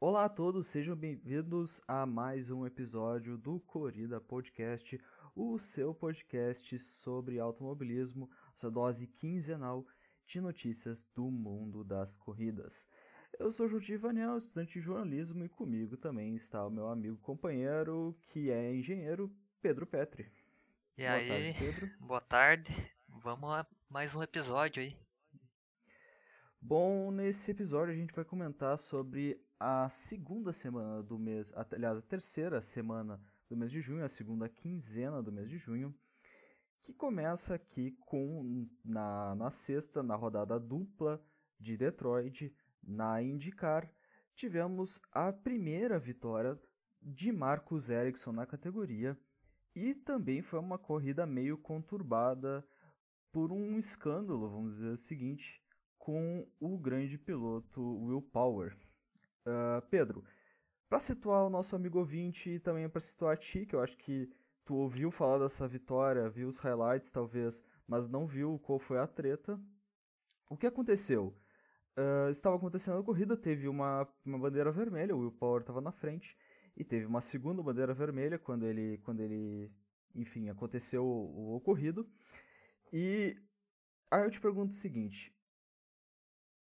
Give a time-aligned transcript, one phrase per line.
[0.00, 4.96] Olá a todos, sejam bem-vindos a mais um episódio do Corrida Podcast,
[5.34, 9.84] o seu podcast sobre automobilismo, sua dose quinzenal
[10.24, 12.88] de notícias do mundo das corridas.
[13.40, 18.16] Eu sou Juti Vanel, estudante de jornalismo, e comigo também está o meu amigo companheiro,
[18.28, 19.28] que é engenheiro,
[19.60, 20.30] Pedro Petri.
[20.96, 21.90] E Boa aí, tarde, Pedro.
[21.98, 22.92] boa tarde.
[23.08, 24.96] Vamos a mais um episódio aí.
[26.60, 32.02] Bom, nesse episódio a gente vai comentar sobre a segunda semana do mês, aliás, a
[32.02, 35.94] terceira semana do mês de junho, a segunda quinzena do mês de junho,
[36.82, 41.22] que começa aqui com na, na sexta, na rodada dupla
[41.58, 43.92] de Detroit, na IndyCar,
[44.34, 46.58] tivemos a primeira vitória
[47.02, 49.18] de Marcus Ericsson na categoria
[49.74, 52.66] e também foi uma corrida meio conturbada
[53.32, 55.62] por um escândalo, vamos dizer o seguinte,
[55.98, 58.76] com o grande piloto Will Power.
[59.46, 60.24] Uh, Pedro,
[60.88, 63.96] para situar o nosso amigo ouvinte e também para situar a ti, que eu acho
[63.96, 64.30] que
[64.64, 69.06] tu ouviu falar dessa vitória, viu os highlights talvez, mas não viu qual foi a
[69.06, 69.60] treta.
[70.50, 71.34] O que aconteceu?
[71.96, 75.90] Uh, estava acontecendo a corrida, teve uma, uma bandeira vermelha, o Will Power estava na
[75.90, 76.36] frente,
[76.76, 79.70] e teve uma segunda bandeira vermelha quando ele, quando ele
[80.14, 82.08] enfim, aconteceu o, o ocorrido.
[82.92, 83.36] E
[84.10, 85.34] aí eu te pergunto o seguinte: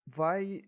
[0.06, 0.62] vai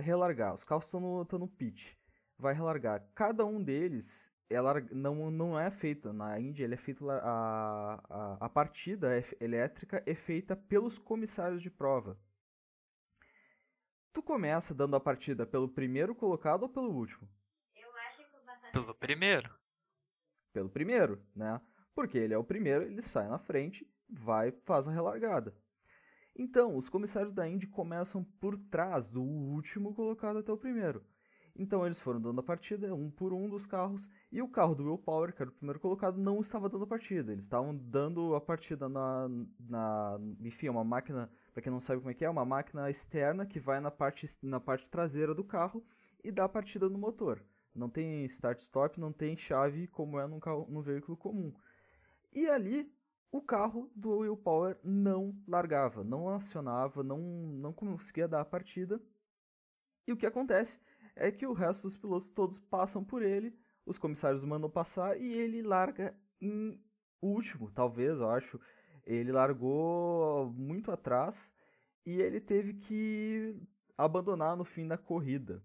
[0.00, 1.98] relargar, os carros estão no, no pit,
[2.38, 3.04] vai relargar.
[3.14, 4.56] Cada um deles é
[4.92, 10.02] não, não é feito na Índia, ele é feito a, a, a partida é, elétrica
[10.04, 12.18] é feita pelos comissários de prova.
[14.12, 17.28] Tu começa dando a partida pelo primeiro colocado ou pelo último?
[17.76, 19.54] Eu acho que pelo primeiro.
[20.52, 21.60] Pelo primeiro, né?
[21.94, 25.54] Porque ele é o primeiro, ele sai na frente, vai, faz a relargada.
[26.42, 31.04] Então, os comissários da Indy começam por trás do último colocado até o primeiro.
[31.54, 34.84] Então eles foram dando a partida um por um dos carros e o carro do
[34.84, 37.30] Will Power, que era o primeiro colocado, não estava dando a partida.
[37.30, 39.28] Eles estavam dando a partida na,
[39.68, 42.88] na enfim, é uma máquina, para quem não sabe como é que é, uma máquina
[42.88, 45.84] externa que vai na parte, na parte traseira do carro
[46.24, 47.44] e dá a partida no motor.
[47.74, 51.52] Não tem start-stop, não tem chave como é num, carro, num veículo comum.
[52.32, 52.90] E ali
[53.32, 59.00] o carro do Will Power não largava, não acionava, não, não conseguia dar a partida.
[60.06, 60.80] E o que acontece
[61.14, 65.32] é que o resto dos pilotos todos passam por ele, os comissários mandam passar e
[65.32, 66.80] ele larga em
[67.22, 68.60] último, talvez, eu acho.
[69.06, 71.52] Ele largou muito atrás
[72.04, 73.56] e ele teve que
[73.96, 75.62] abandonar no fim da corrida.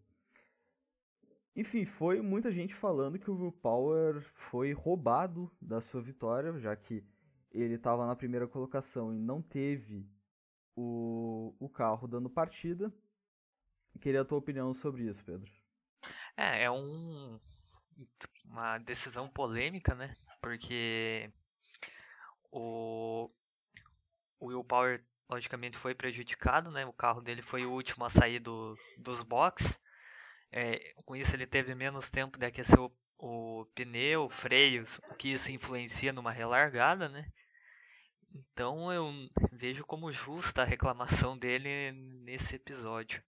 [1.55, 6.75] Enfim, foi muita gente falando que o Will Power foi roubado da sua vitória, já
[6.75, 7.03] que
[7.61, 10.07] ele estava na primeira colocação e não teve
[10.75, 12.93] o, o carro dando partida.
[14.01, 15.49] Queria a tua opinião sobre isso, Pedro.
[16.35, 17.39] É, é um,
[18.43, 20.15] uma decisão polêmica, né?
[20.41, 21.31] Porque
[22.51, 23.29] o,
[24.39, 26.85] o Will Power, logicamente, foi prejudicado, né?
[26.85, 29.79] O carro dele foi o último a sair do, dos boxes.
[30.51, 35.29] É, com isso, ele teve menos tempo de aquecer o, o pneu, freios, o que
[35.29, 37.25] isso influencia numa relargada, né?
[38.35, 39.09] Então eu
[39.53, 43.23] vejo como justa a reclamação dele nesse episódio.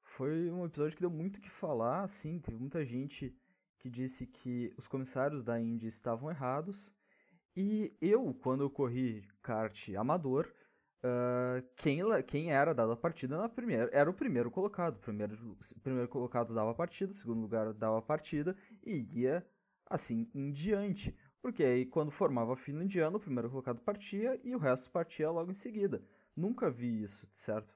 [0.00, 3.36] Foi um episódio que deu muito o que falar, assim, teve muita gente
[3.78, 6.90] que disse que os comissários da Indy estavam errados.
[7.54, 10.50] E eu, quando eu corri kart amador,
[11.04, 14.96] uh, quem, quem era dado a partida na primeira era o primeiro colocado.
[14.96, 19.46] O primeiro, primeiro colocado dava a partida, segundo lugar dava a partida e ia
[19.86, 21.14] assim em diante.
[21.42, 25.30] Porque aí quando formava a fila indiana, o primeiro colocado partia e o resto partia
[25.30, 26.02] logo em seguida.
[26.36, 27.74] Nunca vi isso, certo?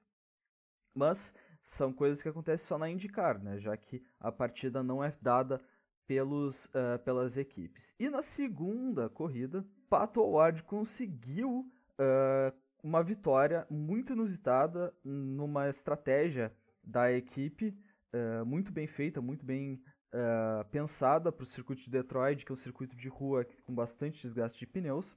[0.94, 3.58] Mas são coisas que acontecem só na IndyCar, né?
[3.58, 5.60] Já que a partida não é dada
[6.06, 7.94] pelos, uh, pelas equipes.
[7.98, 17.10] E na segunda corrida, Pato Award conseguiu uh, uma vitória muito inusitada numa estratégia da
[17.10, 17.75] equipe,
[18.12, 19.82] uh, muito bem feita, muito bem
[20.14, 24.22] uh, pensada para o circuito de Detroit, que é um circuito de rua com bastante
[24.22, 25.16] desgaste de pneus.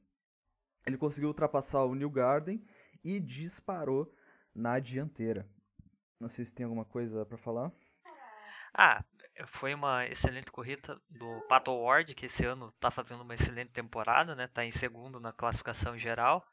[0.85, 2.65] Ele conseguiu ultrapassar o New Garden
[3.03, 4.11] e disparou
[4.55, 5.47] na dianteira.
[6.19, 7.71] Não sei se tem alguma coisa para falar.
[8.73, 9.03] Ah,
[9.45, 14.35] foi uma excelente corrida do Pato Ward, que esse ano está fazendo uma excelente temporada,
[14.35, 14.47] né?
[14.47, 16.45] Tá em segundo na classificação geral.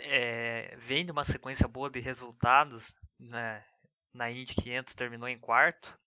[0.00, 3.64] É, vem de uma sequência boa de resultados, né?
[4.12, 5.98] Na Indy 500 terminou em quarto.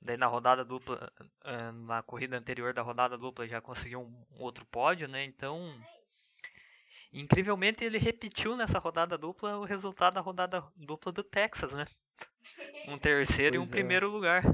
[0.00, 1.12] Daí na rodada dupla,
[1.86, 5.24] na corrida anterior da rodada dupla já conseguiu um outro pódio, né?
[5.24, 5.74] Então
[7.12, 11.86] Incrivelmente ele repetiu nessa rodada dupla o resultado da rodada dupla do Texas, né?
[12.88, 13.76] Um terceiro pois e um é.
[13.76, 14.44] primeiro lugar.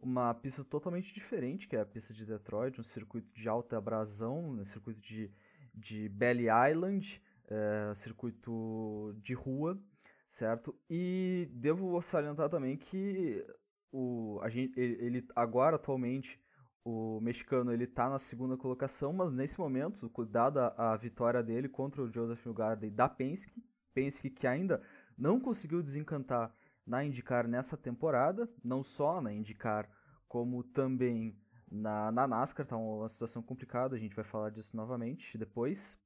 [0.00, 4.50] Uma pista totalmente diferente, que é a pista de Detroit, um circuito de alta abrasão,
[4.50, 5.30] um circuito de,
[5.72, 9.80] de Belly Island, é, circuito de rua,
[10.26, 10.76] certo?
[10.88, 13.46] E devo salientar também que
[13.92, 16.40] o, a gente, ele, ele agora, atualmente,
[16.84, 22.02] o mexicano ele tá na segunda colocação, mas nesse momento, dada a vitória dele contra
[22.02, 24.82] o Joseph Newgarden da Penske, Penske que ainda
[25.16, 26.54] não conseguiu desencantar
[26.86, 29.90] na IndyCar nessa temporada, não só na IndyCar,
[30.26, 31.36] como também
[31.70, 35.99] na, na NASCAR, tá uma situação complicada, a gente vai falar disso novamente depois.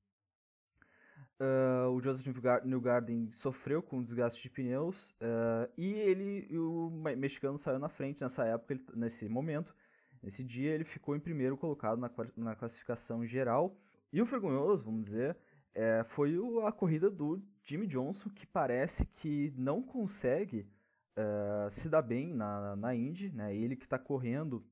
[1.40, 2.26] Uh, o Joseph
[2.64, 8.44] Newgarden sofreu com desgaste de pneus uh, e ele, o mexicano saiu na frente nessa
[8.44, 9.75] época, ele, nesse momento.
[10.22, 13.76] Nesse dia ele ficou em primeiro colocado na, na classificação geral.
[14.12, 15.36] E o vergonhoso, vamos dizer,
[15.75, 20.69] é, foi o, a corrida do Jimmy Johnson, que parece que não consegue
[21.19, 23.32] uh, se dar bem na, na Indy.
[23.32, 23.54] Né?
[23.54, 24.64] Ele que está correndo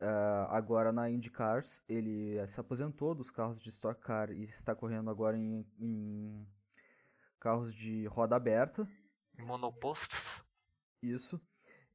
[0.00, 5.10] Uh, agora na IndyCars, ele se aposentou dos carros de Stock Car e está correndo
[5.10, 6.46] agora em, em
[7.40, 8.88] carros de roda aberta.
[9.36, 10.44] Monopostos.
[11.02, 11.40] Isso.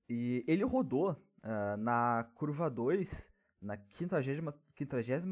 [0.10, 5.24] E ele rodou uh, na curva 2, na 53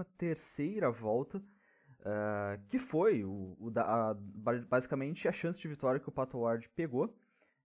[0.93, 6.11] volta, uh, que foi o, o da, a, basicamente a chance de vitória que o
[6.11, 7.05] Pato Ward pegou.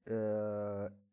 [0.07, 1.06] Uh,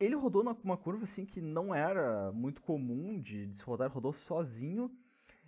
[0.00, 4.90] ele rodou numa curva assim que não era muito comum de, se rodar, rodou sozinho.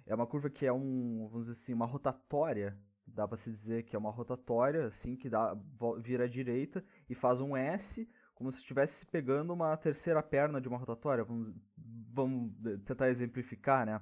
[0.06, 2.76] É uma curva que é um, vamos dizer assim, uma rotatória,
[3.06, 5.56] dá para se dizer que é uma rotatória, assim, que dá,
[5.98, 10.68] vira à direita e faz um S, como se estivesse pegando uma terceira perna de
[10.68, 11.22] uma rotatória.
[11.22, 12.52] Vamos, vamos
[12.84, 14.00] tentar exemplificar, né?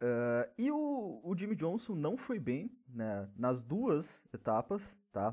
[0.00, 5.32] Uh, e o, o Jimmy Johnson não foi bem né, nas duas etapas, tá?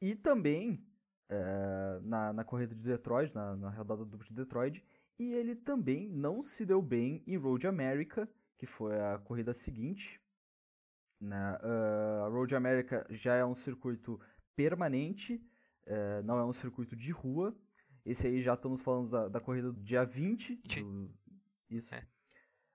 [0.00, 0.84] E também
[1.28, 4.84] é, na, na corrida de Detroit, na, na rodada dupla de Detroit,
[5.18, 8.28] e ele também não se deu bem em Road America,
[8.58, 10.20] que foi a corrida seguinte.
[11.20, 11.58] Né?
[11.62, 14.20] Uh, a Road America já é um circuito
[14.54, 15.42] permanente,
[15.86, 17.56] uh, não é um circuito de rua.
[18.04, 20.56] Esse aí já estamos falando da, da corrida do dia 20.
[20.56, 21.10] Do,
[21.70, 21.94] isso.
[21.94, 22.06] É.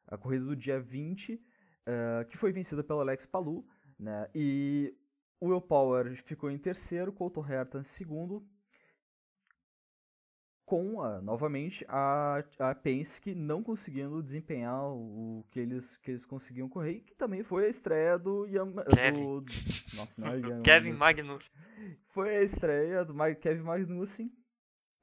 [0.07, 3.65] A corrida do dia 20, uh, que foi vencida pelo Alex Palu.
[3.99, 4.27] Né?
[4.33, 4.97] E
[5.41, 8.45] o Will Power ficou em terceiro, Colton Herta em segundo,
[10.63, 16.69] com a, novamente a, a Penske não conseguindo desempenhar o, que eles, que eles conseguiam
[16.69, 18.47] correr, que também foi a estreia do,
[18.85, 19.23] Kevin.
[19.23, 19.45] do
[19.95, 21.51] nossa, não é Kevin Magnussen.
[22.09, 24.31] Foi a estreia do Kevin Magnussen,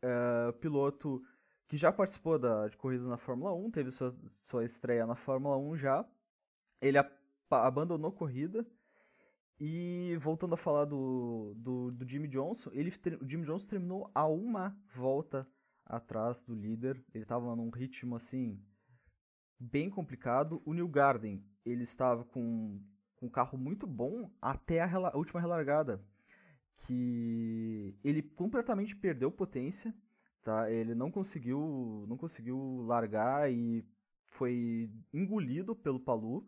[0.04, 1.20] uh, piloto
[1.66, 5.58] que já participou da, de corridas na Fórmula 1, teve sua, sua estreia na Fórmula
[5.58, 6.08] 1 já.
[6.80, 7.10] Ele a,
[7.50, 8.64] abandonou corrida
[9.60, 14.26] e voltando a falar do, do, do Jimmy Johnson, ele, o Jimmy Johnson terminou a
[14.26, 15.46] uma volta
[15.84, 17.02] atrás do líder.
[17.12, 18.62] Ele estava num ritmo assim
[19.58, 20.62] bem complicado.
[20.64, 22.80] O New Garden, ele estava com,
[23.16, 26.00] com um carro muito bom até a, a última relargada,
[26.76, 29.92] que ele completamente perdeu potência,
[30.44, 30.70] tá?
[30.70, 33.84] Ele não conseguiu, não conseguiu largar e
[34.26, 36.46] foi engolido pelo Palu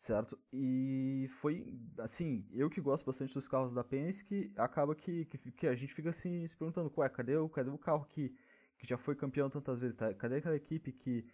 [0.00, 0.38] certo?
[0.50, 5.66] E foi, assim, eu que gosto bastante dos carros da Penske, acaba que, que, que
[5.66, 8.34] a gente fica assim se perguntando, ué, cadê o, cadê o carro que,
[8.78, 9.94] que já foi campeão tantas vezes?
[9.94, 10.12] Tá?
[10.14, 11.26] Cadê aquela equipe que,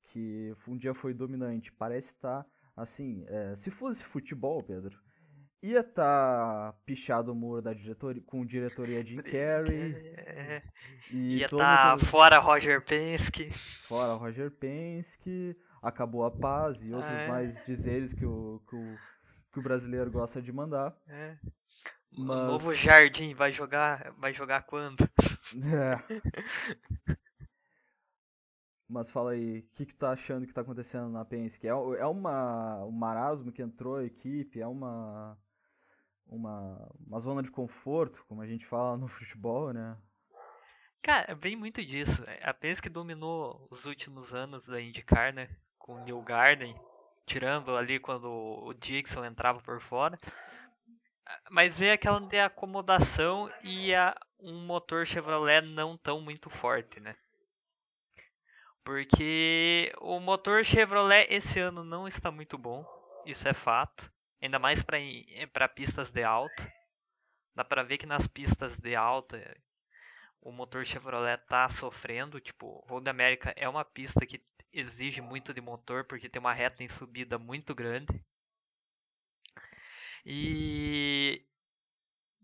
[0.00, 1.70] que um dia foi dominante?
[1.70, 4.98] Parece estar, tá, assim, é, se fosse futebol, Pedro,
[5.62, 9.94] ia estar tá pichado o muro da diretoria, com diretoria Jim Carrey.
[10.16, 10.62] É,
[11.12, 13.50] ia estar tá fora Roger Penske.
[13.86, 17.28] Fora Roger Penske acabou a paz e outros é.
[17.28, 18.98] mais dizeres que o, que o,
[19.52, 20.96] que o brasileiro gosta de mandar.
[21.06, 21.36] É.
[22.12, 22.38] Mas...
[22.38, 25.08] O novo Jardim vai jogar, vai jogar quando?
[25.54, 27.16] É.
[28.88, 31.66] Mas fala aí, o que, que tá achando que tá acontecendo na Penske?
[31.66, 34.60] É, é uma, um marasmo que entrou a equipe?
[34.60, 35.36] É uma,
[36.26, 39.96] uma, uma zona de conforto, como a gente fala no futebol, né?
[41.02, 42.24] Cara, vem muito disso.
[42.42, 45.48] A Penske dominou os últimos anos da IndyCar, né?
[45.86, 46.78] Com o New Garden,
[47.24, 50.18] tirando ali quando o Dixon entrava por fora.
[51.48, 57.16] Mas veio aquela de acomodação e a, um motor Chevrolet não tão muito forte, né?
[58.84, 62.84] Porque o motor Chevrolet esse ano não está muito bom,
[63.24, 64.12] isso é fato.
[64.40, 66.72] Ainda mais para pistas de alta.
[67.54, 69.56] Dá para ver que nas pistas de alta
[70.40, 72.38] o motor Chevrolet tá sofrendo.
[72.38, 74.40] Tipo, Road America é uma pista que
[74.78, 78.08] exige muito de motor porque tem uma reta em subida muito grande.
[80.24, 81.44] E,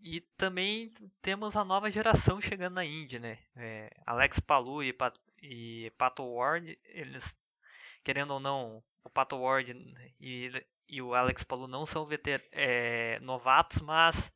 [0.02, 3.38] e também temos a nova geração chegando na Indy, né?
[3.56, 7.36] É, Alex Palu e, Pat, e Pato Ward, eles,
[8.04, 9.72] querendo ou não, o Pato Ward
[10.20, 14.32] e, e o Alex Palu não são veter, é, novatos, mas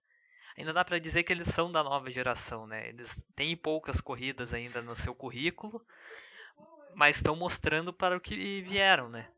[0.56, 2.88] ainda dá para dizer que eles são da nova geração, né?
[2.88, 5.86] Eles têm poucas corridas ainda no seu currículo,
[6.96, 9.28] mas estão mostrando para o que vieram, né?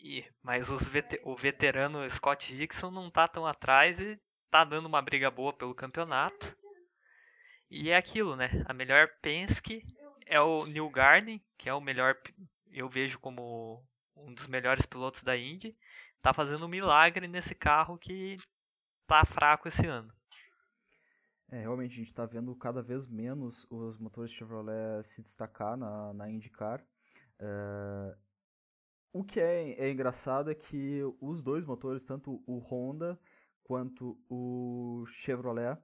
[0.00, 4.20] E, mas vet o veterano Scott Dixon não tá tão atrás e
[4.50, 6.58] tá dando uma briga boa pelo campeonato.
[7.70, 8.50] E é aquilo, né?
[8.66, 9.80] A melhor Penske
[10.26, 12.16] é o Neil Garden, que é o melhor,
[12.72, 13.80] eu vejo como
[14.16, 15.76] um dos melhores pilotos da Indy.
[16.20, 18.34] Tá fazendo um milagre nesse carro que
[19.06, 20.12] tá fraco esse ano.
[21.50, 26.12] É, realmente a gente está vendo cada vez menos os motores Chevrolet se destacar na,
[26.12, 26.84] na IndyCar.
[27.38, 28.16] É,
[29.12, 33.18] o que é, é engraçado é que os dois motores, tanto o Honda
[33.64, 35.78] quanto o Chevrolet,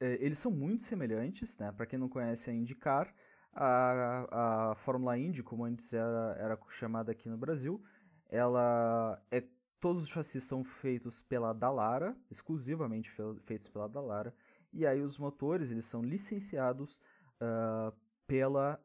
[0.00, 1.72] é, eles são muito semelhantes, né?
[1.72, 3.14] Para quem não conhece a IndyCar,
[3.52, 7.82] a, a Fórmula Indy, como antes era, era chamada aqui no Brasil,
[8.28, 9.42] ela é
[9.80, 13.10] todos os chassis são feitos pela Dallara, exclusivamente
[13.44, 14.34] feitos pela Dallara,
[14.76, 17.00] e aí os motores eles são licenciados
[17.40, 18.78] uh, pela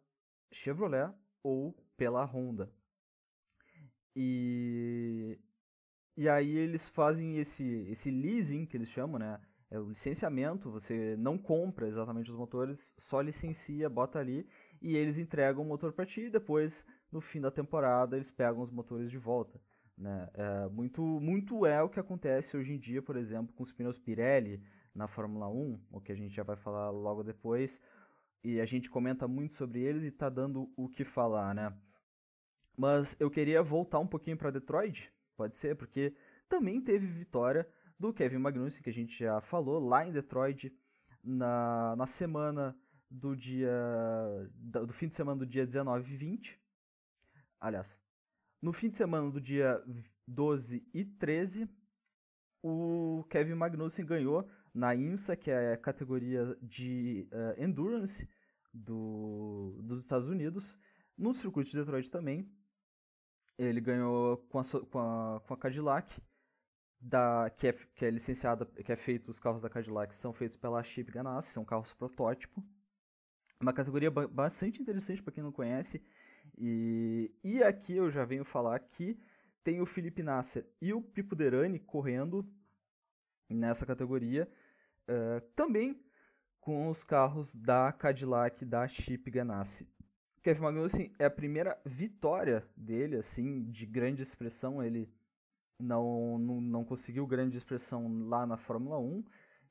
[0.50, 2.72] Chevrolet ou pela Honda.
[4.16, 5.38] E,
[6.16, 9.40] e aí eles fazem esse, esse leasing, que eles chamam, né?
[9.70, 14.46] É o licenciamento, você não compra exatamente os motores, só licencia, bota ali,
[14.82, 18.62] e eles entregam o motor para ti, e depois, no fim da temporada, eles pegam
[18.62, 19.62] os motores de volta.
[19.98, 20.30] Né?
[20.34, 23.98] É, muito, muito é o que acontece hoje em dia, por exemplo, com os pneus
[23.98, 24.62] Pirelli
[24.94, 27.82] na Fórmula 1, o que a gente já vai falar logo depois,
[28.44, 31.74] e a gente comenta muito sobre eles e está dando o que falar, né?
[32.78, 36.16] Mas eu queria voltar um pouquinho para Detroit, pode ser, porque
[36.50, 37.68] também teve vitória
[38.00, 40.74] do Kevin Magnussen, que a gente já falou, lá em Detroit,
[41.24, 42.76] na, na semana
[43.10, 43.72] do dia.
[44.56, 46.60] do fim de semana do dia 19 e 20.
[47.60, 48.02] Aliás,
[48.62, 49.84] no fim de semana do dia
[50.28, 51.70] 12 e 13,
[52.64, 58.28] o Kevin Magnussen ganhou na IMSA, que é a categoria de uh, Endurance
[58.74, 60.80] do, dos Estados Unidos,
[61.18, 62.50] no circuito de Detroit também.
[63.58, 66.22] Ele ganhou com a, com a, com a Cadillac,
[67.00, 70.56] da, que, é, que é licenciada, que é feito, os carros da Cadillac são feitos
[70.56, 72.64] pela Chip Ganassi, são carros protótipo.
[73.60, 76.02] Uma categoria bastante interessante para quem não conhece.
[76.58, 79.20] E, e aqui eu já venho falar que
[79.64, 82.46] tem o Felipe Nasser e o Pipo Derani correndo
[83.50, 84.50] nessa categoria.
[85.10, 86.00] Uh, também
[86.60, 89.90] com os carros da Cadillac da Chip Ganassi.
[90.44, 94.82] Kevin Magnussen é a primeira vitória dele, assim, de grande expressão.
[94.84, 95.12] Ele
[95.80, 99.24] não, não, não conseguiu grande expressão lá na Fórmula 1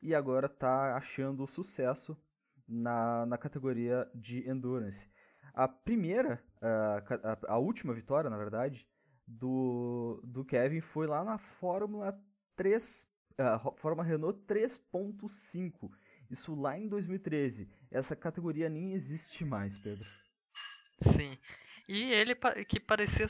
[0.02, 2.16] e agora está achando sucesso
[2.66, 5.08] na, na categoria de Endurance.
[5.52, 7.02] A primeira, a,
[7.49, 8.87] a, a última vitória, na verdade,
[9.26, 12.18] do, do Kevin foi lá na Fórmula
[12.54, 15.90] 3, uh, Fórmula Renault 3.5.
[16.30, 17.68] Isso lá em 2013.
[17.90, 20.06] Essa categoria nem existe mais, Pedro.
[21.00, 21.37] Sim.
[21.88, 22.37] E ele
[22.68, 23.28] que parecia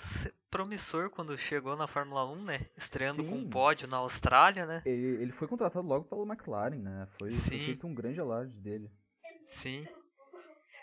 [0.50, 2.66] promissor quando chegou na Fórmula 1, né?
[2.76, 3.28] Estreando Sim.
[3.30, 4.83] com um pódio na Austrália, né?
[4.85, 7.09] Ele, ele foi contratado logo pela McLaren, né?
[7.19, 8.90] Foi, foi feito um grande alarde dele.
[9.42, 9.87] Sim.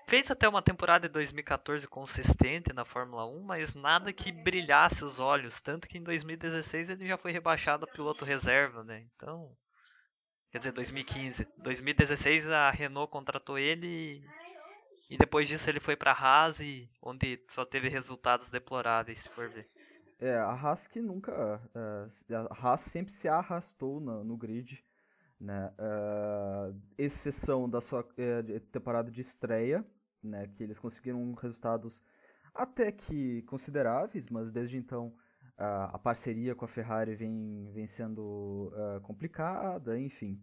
[0.07, 5.19] Fez até uma temporada de 2014 consistente na Fórmula 1, mas nada que brilhasse os
[5.19, 5.59] olhos.
[5.59, 9.05] Tanto que em 2016 ele já foi rebaixado a piloto reserva, né?
[9.13, 9.51] Então.
[10.49, 11.45] Quer dizer, 2015.
[11.57, 14.23] 2016 a Renault contratou ele
[15.09, 16.57] e depois disso ele foi para a Haas,
[17.01, 19.69] onde só teve resultados deploráveis, se for ver.
[20.19, 21.61] É, a Haas que nunca.
[21.75, 24.81] Uh, a Haas sempre se arrastou no, no grid,
[25.37, 25.69] né?
[25.77, 29.85] Uh, exceção da sua uh, temporada de estreia,
[30.27, 30.47] né?
[30.47, 32.03] Que eles conseguiram resultados
[32.53, 35.13] até que consideráveis, mas desde então
[35.57, 40.39] a parceria com a Ferrari vem, vem sendo complicada, enfim.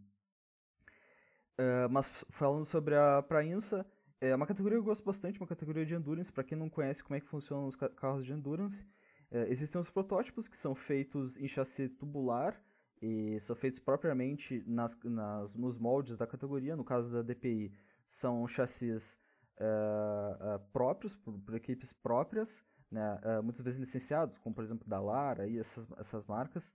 [1.90, 3.86] mas falando sobre a Prainsa,
[4.20, 6.32] é uma categoria que eu gosto bastante, uma categoria de endurance.
[6.32, 8.84] Para quem não conhece como é que funcionam os carros de endurance,
[9.30, 12.58] é, existem os protótipos que são feitos em chassi tubular
[13.02, 16.76] e são feitos propriamente nas, nas, nos moldes da categoria.
[16.76, 17.72] No caso da DPI,
[18.06, 19.18] são chassis
[19.58, 24.88] é, é, próprios, por, por, equipes próprias, né, é, muitas vezes licenciados, como por exemplo
[24.88, 26.72] da Lara e essas, essas marcas.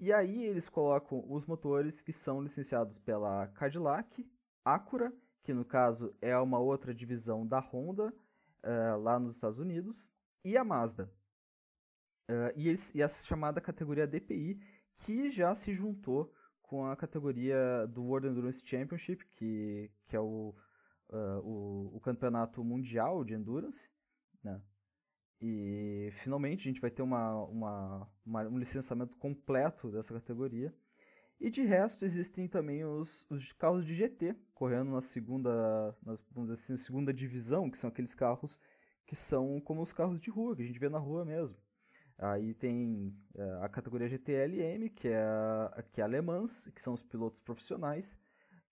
[0.00, 4.28] E aí eles colocam os motores que são licenciados pela Cadillac,
[4.64, 5.12] Acura
[5.48, 8.12] que no caso é uma outra divisão da Honda
[8.62, 10.10] uh, lá nos Estados Unidos,
[10.44, 11.10] e a Mazda.
[12.28, 14.60] Uh, e, eles, e essa chamada categoria DPI,
[14.98, 20.54] que já se juntou com a categoria do World Endurance Championship, que, que é o,
[21.10, 23.90] uh, o, o, campeonato mundial de endurance,
[24.42, 24.60] né?
[25.40, 30.74] E finalmente a gente vai ter uma, uma, uma, um licenciamento completo dessa categoria.
[31.40, 36.50] E de resto existem também os, os carros de GT correndo na segunda, na, vamos
[36.50, 38.60] dizer assim, segunda divisão, que são aqueles carros
[39.06, 41.56] que são como os carros de rua, que a gente vê na rua mesmo.
[42.18, 47.40] Aí tem é, a categoria GTLM, que é, que é alemãs, que são os pilotos
[47.40, 48.18] profissionais,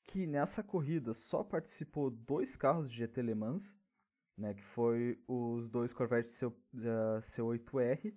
[0.06, 3.76] que nessa corrida só participou dois carros de GT Le Mans,
[4.36, 6.52] né, que foi os dois Corvette C, uh,
[7.20, 8.14] C8R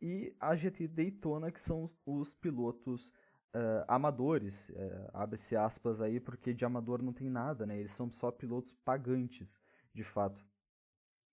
[0.00, 3.10] e a GT Daytona, que são os pilotos
[3.54, 8.10] uh, amadores, uh, abre-se aspas aí, porque de amador não tem nada, né, eles são
[8.10, 9.60] só pilotos pagantes,
[9.92, 10.46] de fato.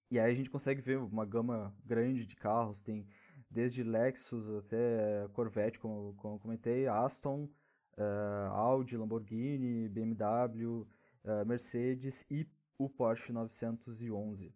[0.09, 3.07] E aí a gente consegue ver uma gama grande de carros, tem
[3.49, 7.49] desde Lexus até Corvette, como, como comentei, Aston,
[7.97, 10.81] uh, Audi, Lamborghini, BMW,
[11.23, 12.47] uh, Mercedes e
[12.77, 14.53] o Porsche 911.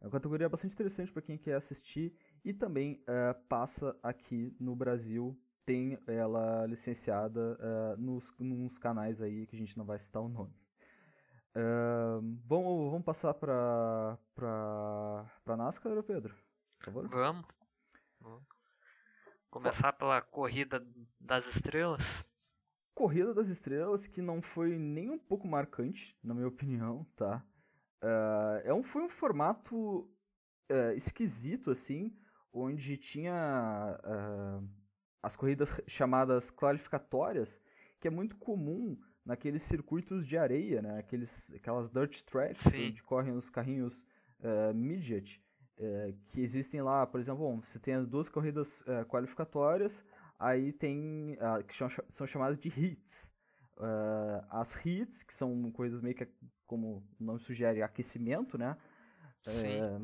[0.00, 2.14] É uma categoria bastante interessante para quem quer assistir
[2.44, 7.58] e também uh, passa aqui no Brasil, tem ela licenciada
[7.98, 10.54] nos, nos canais aí que a gente não vai citar o nome.
[11.56, 16.36] Uh, vamos, vamos passar para para NASCAR, Pedro?
[16.78, 17.08] Por favor.
[17.08, 17.46] Vamos.
[19.50, 20.86] Começar pela corrida
[21.18, 22.26] das estrelas.
[22.96, 27.44] Corrida das estrelas que não foi nem um pouco marcante, na minha opinião, tá?
[28.02, 29.76] Uh, é um, foi um formato
[30.70, 32.16] uh, esquisito, assim,
[32.50, 34.66] onde tinha uh,
[35.22, 37.60] as corridas chamadas classificatórias,
[38.00, 40.98] que é muito comum naqueles circuitos de areia, né?
[40.98, 42.88] Aqueles, aquelas dirt tracks Sim.
[42.88, 44.06] onde correm os carrinhos
[44.40, 45.38] uh, midget
[45.78, 50.04] é, que existem lá, por exemplo, bom, você tem as duas corridas é, qualificatórias,
[50.38, 51.74] aí tem uh, que
[52.08, 53.32] são chamadas de hits.
[53.76, 56.26] Uh, as hits, que são coisas meio que,
[56.66, 58.76] como o nome sugere, aquecimento, né?
[59.46, 59.98] É,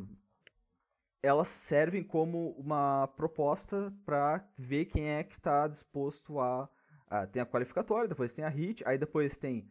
[1.23, 6.69] elas servem como uma proposta para ver quem é que está disposto a,
[7.09, 9.69] a, Tem a qualificatória, depois tem a hit, aí depois tem.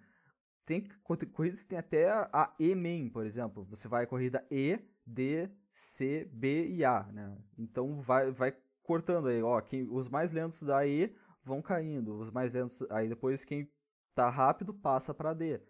[0.66, 0.88] Tem
[1.34, 3.66] corridas que tem até a E-main, por exemplo.
[3.66, 7.36] Você vai a corrida E, D, C, B e A, né?
[7.58, 8.56] Então vai, vai
[8.92, 13.08] cortando aí, ó, quem, os mais lentos da E vão caindo, os mais lentos, aí
[13.08, 13.72] depois quem
[14.14, 15.62] tá rápido passa para D.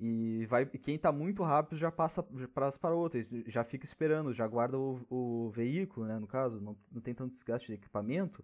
[0.00, 4.78] E vai, quem tá muito rápido já passa para outra, já fica esperando, já guarda
[4.78, 8.42] o, o veículo, né, no caso, não, não tem tanto desgaste de equipamento.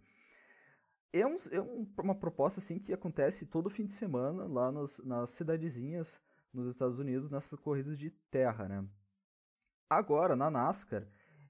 [1.14, 4.98] É, um, é um, uma proposta assim que acontece todo fim de semana lá nas,
[5.02, 6.20] nas cidadezinhas
[6.52, 8.84] nos Estados Unidos, nessas corridas de terra, né?
[9.88, 11.06] Agora, na NASCAR,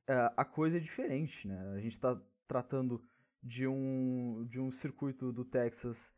[0.07, 1.73] é, a coisa é diferente, né?
[1.75, 3.01] A gente está tratando
[3.41, 6.13] de um, de um circuito do Texas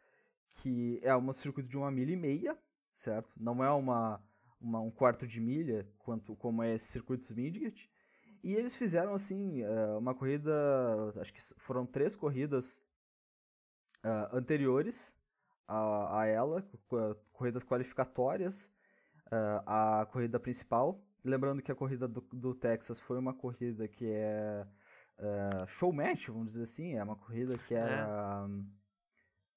[0.55, 2.59] que é um circuito de uma milha e meia,
[2.95, 3.31] certo?
[3.37, 4.19] Não é uma,
[4.59, 7.91] uma um quarto de milha, quanto como é esse circuito Midget.
[8.43, 10.53] E eles fizeram, assim, é, uma corrida,
[11.21, 12.83] acho que foram três corridas
[14.03, 15.15] uh, anteriores
[15.69, 16.67] a, a ela,
[17.33, 18.67] corridas qualificatórias,
[19.27, 24.07] uh, a corrida principal, Lembrando que a corrida do, do Texas foi uma corrida que
[24.07, 24.67] é
[25.19, 26.95] uh, show match, vamos dizer assim.
[26.95, 28.07] É uma corrida que é.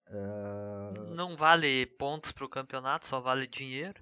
[0.07, 4.01] Uh, Não vale pontos para o campeonato, só vale dinheiro.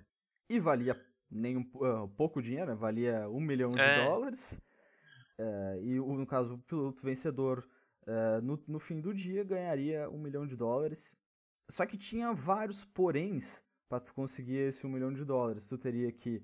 [0.50, 1.00] E valia
[1.32, 2.76] nem um, uh, pouco dinheiro, né?
[2.76, 4.00] valia um milhão é.
[4.00, 4.60] de dólares.
[5.82, 7.68] E no caso, o piloto vencedor
[8.42, 11.18] no, no fim do dia ganharia um milhão de dólares.
[11.70, 15.68] Só que tinha vários poréns para tu conseguir esse um milhão de dólares.
[15.68, 16.42] Tu teria que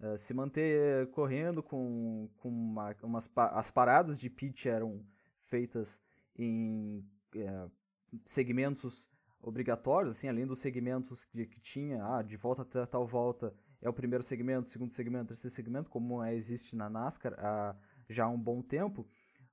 [0.00, 5.04] Uh, se manter correndo com, com uma, umas as paradas de pitch eram
[5.46, 6.00] feitas
[6.36, 7.66] em é,
[8.24, 9.10] segmentos
[9.42, 13.88] obrigatórios, assim, além dos segmentos que, que tinha, ah, de volta até tal volta é
[13.88, 17.76] o primeiro segmento, segundo segmento, terceiro segmento, como é, existe na NASCAR há
[18.08, 19.06] já há um bom tempo.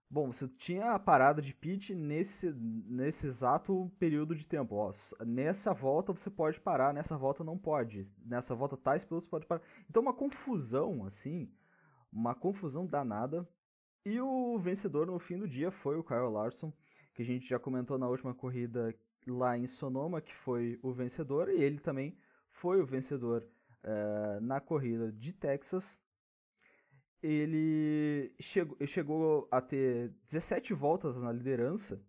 [0.10, 4.76] Bom, você tinha a parada de pit nesse, nesse exato período de tempo.
[4.76, 4.92] Ó,
[5.26, 8.08] nessa volta você pode parar, nessa volta não pode.
[8.24, 9.62] Nessa volta tais pilotos pode parar.
[9.90, 11.52] Então uma confusão, assim,
[12.12, 13.48] uma confusão danada.
[14.06, 16.72] E o vencedor no fim do dia foi o Kyle Larson,
[17.16, 21.50] que a gente já comentou na última corrida lá em Sonoma, que foi o vencedor.
[21.50, 22.16] E ele também
[22.52, 23.44] foi o vencedor
[23.84, 26.05] uh, na corrida de Texas,
[27.26, 32.02] ele chegou, chegou a ter 17 voltas na liderança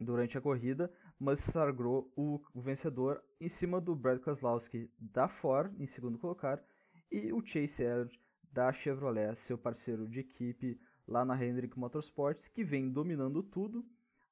[0.00, 5.86] durante a corrida, mas sagrou o, vencedor em cima do Brad Keselowski da Ford, em
[5.86, 6.62] segundo colocar,
[7.10, 8.20] e o Chase Elliott
[8.52, 13.84] da Chevrolet, seu parceiro de equipe lá na Hendrick Motorsports, que vem dominando tudo,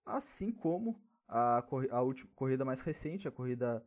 [0.04, 3.85] assim como a, a última corrida mais recente, a corrida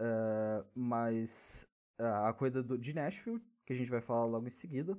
[0.00, 1.66] uh, mais.
[1.98, 4.98] Uh, a corrida do, de Nashville, que a gente vai falar logo em seguida.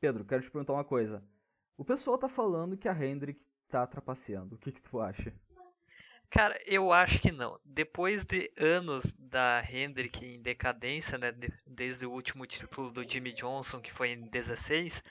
[0.00, 1.24] Pedro, quero te perguntar uma coisa.
[1.76, 4.54] O pessoal tá falando que a Hendrick tá trapaceando.
[4.54, 5.34] O que, que tu acha?
[6.30, 7.58] Cara, eu acho que não.
[7.64, 11.32] Depois de anos da Hendrick em decadência, né,
[11.66, 15.02] desde o último título do Jimmy Johnson, que foi em 16,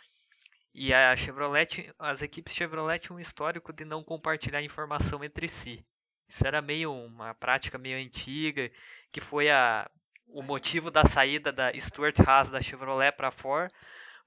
[0.73, 5.85] e a Chevrolet, as equipes Chevrolet tinham um histórico de não compartilhar informação entre si.
[6.27, 8.69] Isso era meio uma prática meio antiga,
[9.11, 9.89] que foi a,
[10.27, 13.71] o motivo da saída da Stuart Haas da Chevrolet para a Ford,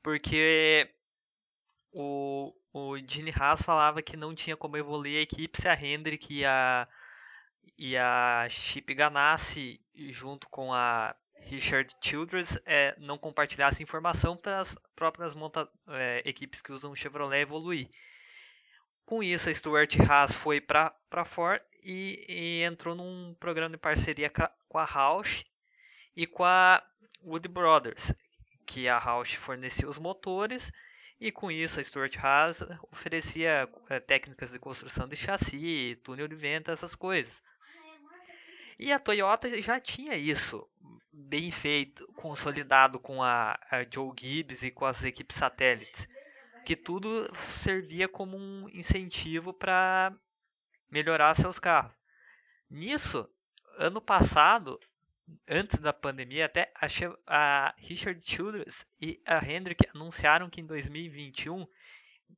[0.09, 0.91] porque
[1.93, 6.33] o, o Gene Haas falava que não tinha como evoluir a equipe se a Hendrick
[6.33, 6.89] e a,
[7.77, 14.75] e a Chip Ganassi, junto com a Richard Childress, é, não compartilhassem informação para as
[14.97, 17.91] próprias monta é, equipes que usam Chevrolet evoluir.
[19.05, 24.33] Com isso, a Stuart Haas foi para Ford e, e, entrou num programa de parceria
[24.71, 25.45] com a Roush
[26.17, 26.83] e com a
[27.23, 28.15] Wood Brothers,
[28.69, 30.71] que a Roush fornecia os motores
[31.19, 36.37] e com isso a Stuart Haas oferecia é, técnicas de construção de chassi, túnel de
[36.37, 37.43] vento, essas coisas.
[38.79, 40.69] E a Toyota já tinha isso
[41.11, 46.07] bem feito, consolidado com a, a Joe Gibbs e com as equipes satélites,
[46.65, 50.15] que tudo servia como um incentivo para
[50.91, 51.93] melhorar seus carros.
[52.71, 53.29] Nisso,
[53.79, 54.79] ano passado,
[55.49, 56.87] antes da pandemia, até a,
[57.27, 61.67] a Richard Childress e a Hendrick anunciaram que em 2021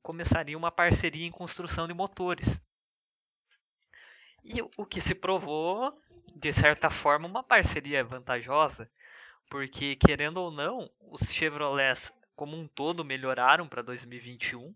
[0.02, 2.60] começaria uma parceria em construção de motores.
[4.42, 6.00] E o que se provou,
[6.34, 8.90] de certa forma, uma parceria vantajosa,
[9.50, 14.74] porque querendo ou não, os Chevrolets como um todo melhoraram para 2021.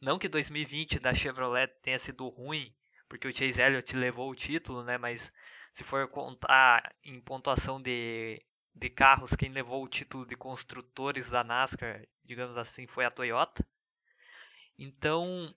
[0.00, 2.74] Não que 2020 da Chevrolet tenha sido ruim,
[3.06, 4.96] porque o Chase Elliott levou o título, né?
[4.96, 5.30] Mas
[5.72, 11.44] se for contar em pontuação de, de carros, quem levou o título de construtores da
[11.44, 13.66] NASCAR, digamos assim, foi a Toyota.
[14.78, 15.54] Então,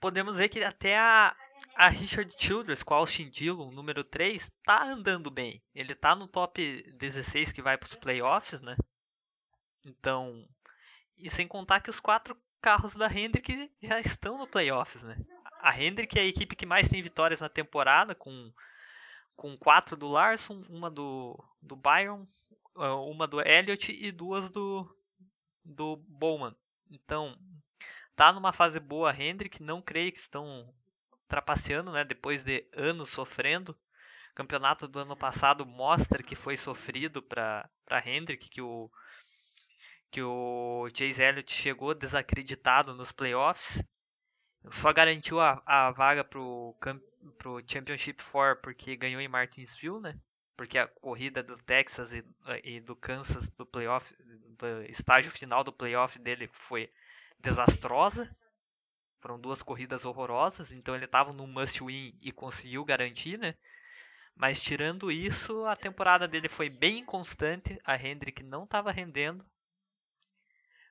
[0.00, 1.36] podemos ver que até a,
[1.76, 5.62] a Richard Childress com a Austin Dillon, número 3, tá andando bem.
[5.74, 8.76] Ele tá no top 16 que vai para os playoffs, né?
[9.84, 10.46] Então,
[11.16, 15.16] e sem contar que os quatro carros da Hendrick já estão no playoffs, né?
[15.62, 18.52] A Hendrick é a equipe que mais tem vitórias na temporada, com,
[19.36, 22.26] com quatro do Larson, uma do, do Byron,
[22.76, 24.88] ah, uma do Elliott e duas do,
[25.64, 26.54] do Bowman.
[26.90, 27.36] Então,
[28.16, 30.72] tá numa fase boa a Hendrick, não creio que estão
[31.28, 32.04] trapaceando, né?
[32.04, 33.72] Depois de anos sofrendo.
[34.32, 37.68] O campeonato do ano passado mostra que foi sofrido para
[38.04, 38.90] Hendrick, que o
[40.10, 43.80] que o Chase Elliott chegou desacreditado nos playoffs.
[44.68, 46.76] Só garantiu a, a vaga pro,
[47.38, 50.18] pro Championship 4 porque ganhou em Martinsville, né?
[50.56, 52.22] Porque a corrida do Texas e,
[52.62, 54.14] e do Kansas do playoff,
[54.58, 56.90] do estágio final do playoff dele foi
[57.38, 58.30] desastrosa.
[59.20, 63.54] Foram duas corridas horrorosas, então ele estava no must win e conseguiu garantir, né?
[64.34, 69.44] Mas tirando isso, a temporada dele foi bem inconstante, a Hendrick não estava rendendo.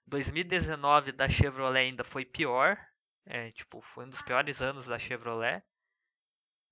[0.05, 2.77] 2019 da Chevrolet ainda foi pior,
[3.25, 5.63] é, tipo, foi um dos piores anos da Chevrolet.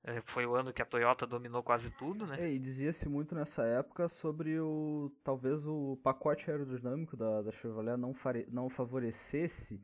[0.04, 2.38] É, foi o ano que a Toyota dominou quase tudo, né?
[2.40, 7.98] É, e dizia-se muito nessa época sobre o talvez o pacote aerodinâmico da, da Chevrolet
[7.98, 9.76] não, fare, não favorecesse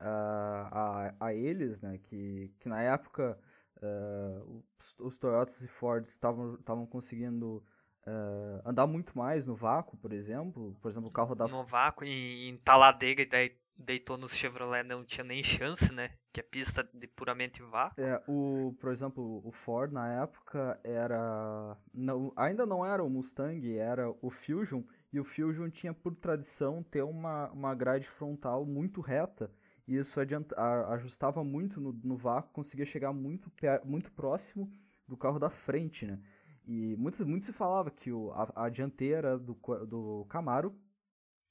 [0.00, 1.98] uh, a, a eles, né?
[1.98, 3.38] Que, que na época
[3.76, 7.64] uh, os, os Toyotas e Fords estavam conseguindo
[8.06, 10.76] uh, andar muito mais no vácuo, por exemplo.
[10.80, 11.46] Por exemplo, o carro da...
[11.46, 16.10] No vácuo, em, em Talladega, daí deitou no Chevrolet não tinha nem chance, né?
[16.32, 18.00] Que é pista de puramente vácuo.
[18.00, 23.76] É, o, por exemplo, o Ford na época era não, ainda não era o Mustang,
[23.76, 29.00] era o Fusion, e o Fusion tinha por tradição ter uma, uma grade frontal muito
[29.00, 29.50] reta,
[29.88, 33.50] e isso adianta, a, ajustava muito no, no vácuo, conseguia chegar muito,
[33.84, 34.72] muito próximo
[35.08, 36.20] do carro da frente, né?
[36.66, 39.54] E muito, muito se falava que o, a, a dianteira do,
[39.88, 40.72] do Camaro,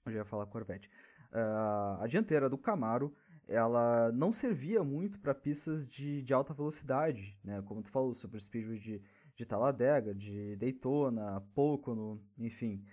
[0.06, 0.90] eu já ia falar Corvette,
[1.32, 3.14] a dianteira do Camaro
[3.50, 7.62] ela não servia muito para pistas de, de alta velocidade, né?
[7.64, 9.02] Como tu falou, Super Speedway de,
[9.36, 12.86] de Talladega, de Daytona, Pocono, enfim.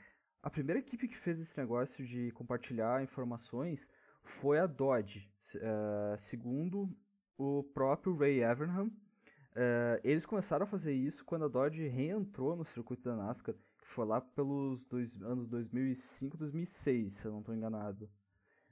[0.43, 3.91] A primeira equipe que fez esse negócio de compartilhar informações
[4.23, 6.89] foi a Dodge, uh, segundo
[7.37, 8.87] o próprio Ray Evernham.
[8.87, 13.87] Uh, eles começaram a fazer isso quando a Dodge reentrou no circuito da NASCAR, que
[13.87, 18.09] foi lá pelos dois, anos 2005, 2006, se eu não estou enganado.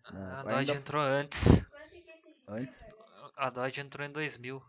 [0.07, 1.45] Ah, a Dodge entrou antes.
[2.47, 2.87] Antes?
[3.37, 4.63] a Dodge entrou em 2000.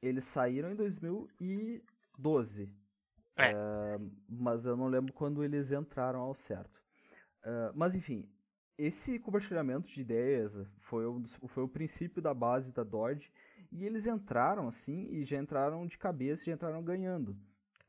[0.00, 2.72] Eles saíram em 2012.
[3.36, 3.54] É.
[3.54, 6.82] Uh, mas eu não lembro quando eles entraram ao certo.
[7.42, 8.28] Uh, mas enfim,
[8.76, 13.32] esse compartilhamento de ideias foi o, foi o princípio da base da Dodge.
[13.70, 17.36] E eles entraram assim e já entraram de cabeça, já entraram ganhando.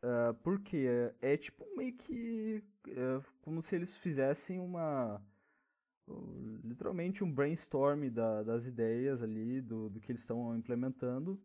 [0.01, 0.87] Uh, porque
[1.21, 5.21] é, é tipo meio que é, como se eles fizessem uma
[6.63, 11.39] literalmente um brainstorm da, das ideias ali, do, do que eles estão implementando.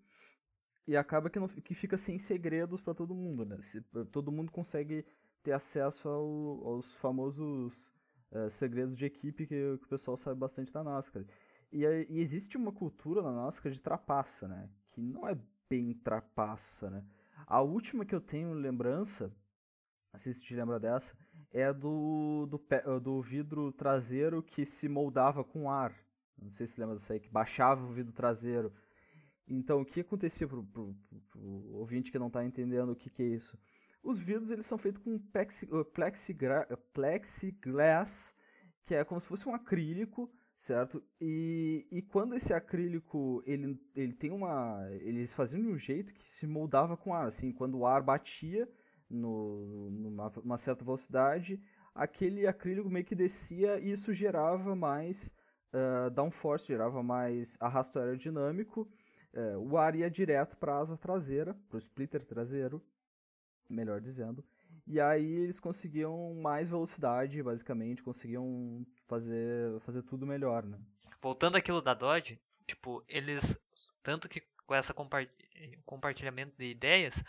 [0.86, 3.60] E acaba que, não, que fica sem segredos para todo mundo, né?
[3.62, 3.80] Se,
[4.12, 5.04] todo mundo consegue
[5.42, 7.90] ter acesso ao, aos famosos
[8.30, 11.24] uh, segredos de equipe que, que, o pessoal sabe bastante da NASCAR.
[11.72, 14.68] E, e, existe uma cultura na NASCAR de trapaça, né?
[14.90, 17.04] Que não é bem trapaça, né?
[17.46, 19.32] A última que eu tenho lembrança,
[20.14, 21.16] se te lembra dessa,
[21.54, 25.94] é do, do, do vidro traseiro que se moldava com ar.
[26.36, 28.72] Não sei se lembra disso aí, que baixava o vidro traseiro.
[29.46, 33.26] Então, o que acontecia para o ouvinte que não está entendendo o que, que, é
[33.26, 33.56] isso?
[34.02, 38.34] Os vidros eles são feitos com plexi, uh, plexigra, uh, plexiglass,
[38.84, 41.02] que é como se fosse um acrílico, certo?
[41.20, 46.28] E, e quando esse acrílico ele, ele tem uma, eles faziam de um jeito que
[46.28, 48.68] se moldava com ar, assim, quando o ar batia
[49.14, 51.60] no, numa uma certa velocidade,
[51.94, 55.32] aquele acrílico meio que descia e isso gerava mais
[55.72, 58.88] uh, downforce, gerava mais arrasto aerodinâmico.
[59.32, 62.82] Uh, o ar ia direto para a asa traseira, para o splitter traseiro,
[63.68, 64.44] melhor dizendo.
[64.86, 70.78] E aí eles conseguiam mais velocidade, basicamente, conseguiam fazer, fazer tudo melhor, né?
[71.22, 73.58] Voltando àquilo da Dodge, tipo, eles,
[74.02, 74.92] tanto que com esse
[75.84, 77.22] compartilhamento de ideias,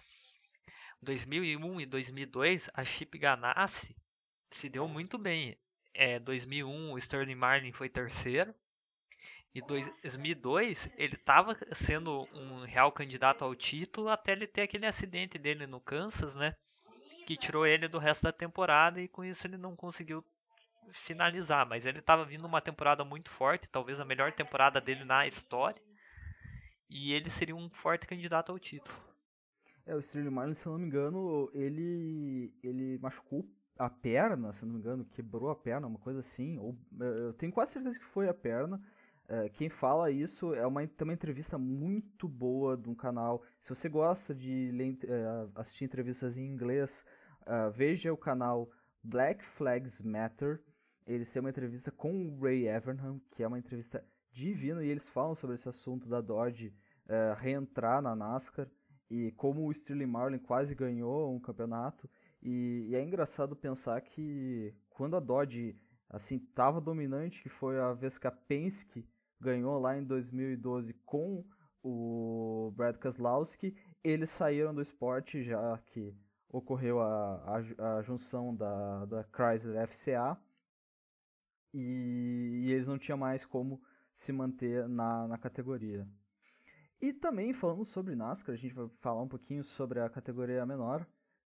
[1.01, 3.95] 2001 e 2002, a Chip Ganassi
[4.49, 5.57] se deu muito bem.
[5.93, 8.53] É, 2001, o Sterling Marlin foi terceiro.
[9.53, 15.37] E 2002, ele estava sendo um real candidato ao título até ele ter aquele acidente
[15.37, 16.55] dele no Kansas, né?
[17.25, 20.25] Que tirou ele do resto da temporada e com isso ele não conseguiu
[20.91, 21.65] finalizar.
[21.65, 25.81] Mas ele estava vindo uma temporada muito forte, talvez a melhor temporada dele na história.
[26.89, 29.14] E ele seria um forte candidato ao título.
[29.85, 34.65] É, o Sterling Marlin, se eu não me engano, ele, ele machucou a perna, se
[34.65, 36.57] não me engano, quebrou a perna, uma coisa assim.
[36.57, 38.81] Ou, é, eu tenho quase certeza que foi a perna.
[39.27, 43.43] É, quem fala isso é uma, tem uma entrevista muito boa de um canal.
[43.59, 47.05] Se você gosta de ler, é, assistir entrevistas em inglês,
[47.41, 48.69] uh, veja o canal
[49.03, 50.61] Black Flags Matter.
[51.05, 55.07] Eles têm uma entrevista com o Ray Evernham, que é uma entrevista divina, e eles
[55.07, 56.73] falam sobre esse assunto da Dodge
[57.05, 58.67] uh, reentrar na NASCAR
[59.09, 62.09] e como o Sterling Marlin quase ganhou um campeonato.
[62.41, 67.93] E, e, é engraçado pensar que quando a Dodge assim estava dominante, que foi a
[67.93, 69.07] vez que a Penske
[69.39, 71.43] ganhou lá em 2012 com
[71.83, 76.15] o Brad Keselowski, eles saíram do esporte já que
[76.49, 80.37] ocorreu a, a, a junção da, da Chrysler FCA
[81.73, 83.81] e, e, eles não tinham mais como
[84.13, 86.07] se manter na, na categoria.
[87.01, 91.05] E também falando sobre NASCAR, a gente vai falar um pouquinho sobre a categoria menor,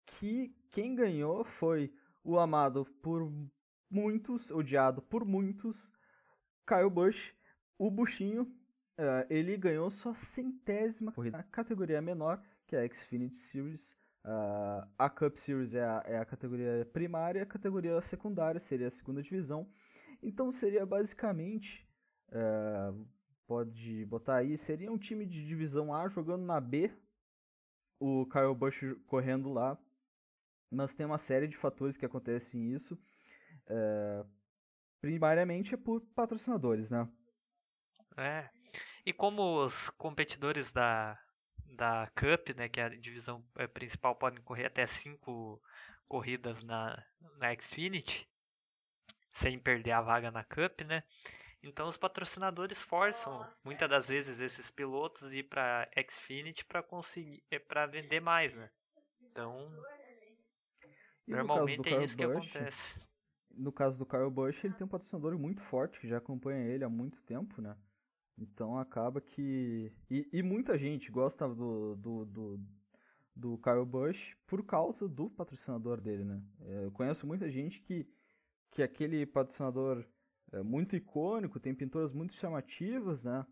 [0.04, 1.92] que quem ganhou foi
[2.24, 3.30] o amado por
[3.90, 5.92] muitos, odiado por muitos,
[6.66, 7.34] Kyle Busch,
[7.78, 8.44] o Buchinho.
[8.92, 13.96] Uh, ele ganhou sua centésima corrida na categoria menor, que é a Xfinity Series.
[14.24, 18.90] Uh, a Cup Series é a, é a categoria primária, a categoria secundária seria a
[18.90, 19.68] segunda divisão.
[20.22, 21.88] Então seria basicamente
[22.28, 23.04] uh,
[23.52, 26.90] pode botar aí, seria um time de divisão A jogando na B,
[28.00, 29.76] o Kyle Busch correndo lá,
[30.70, 32.98] mas tem uma série de fatores que acontecem isso.
[33.66, 34.24] É,
[35.02, 37.06] primariamente é por patrocinadores, né?
[38.16, 38.48] É.
[39.04, 41.20] E como os competidores da,
[41.76, 45.62] da Cup, né, que é a divisão é, principal, podem correr até cinco
[46.08, 47.04] corridas na,
[47.36, 48.26] na Xfinity,
[49.30, 51.02] sem perder a vaga na Cup, né?
[51.62, 57.58] Então os patrocinadores forçam muitas das vezes esses pilotos ir para Xfinity para conseguir é,
[57.58, 58.68] para vender mais, né?
[59.20, 59.70] Então
[61.26, 63.08] e normalmente é isso Busch, que acontece.
[63.54, 66.84] No caso do Kyle Busch, ele tem um patrocinador muito forte que já acompanha ele
[66.84, 67.76] há muito tempo, né?
[68.36, 69.92] Então acaba que.
[70.10, 72.60] E, e muita gente gosta do, do, do,
[73.36, 76.42] do Kyle Busch por causa do patrocinador dele, né?
[76.60, 78.08] É, eu conheço muita gente que,
[78.70, 80.04] que aquele patrocinador
[80.52, 83.46] é muito icônico, tem pinturas muito chamativas, né?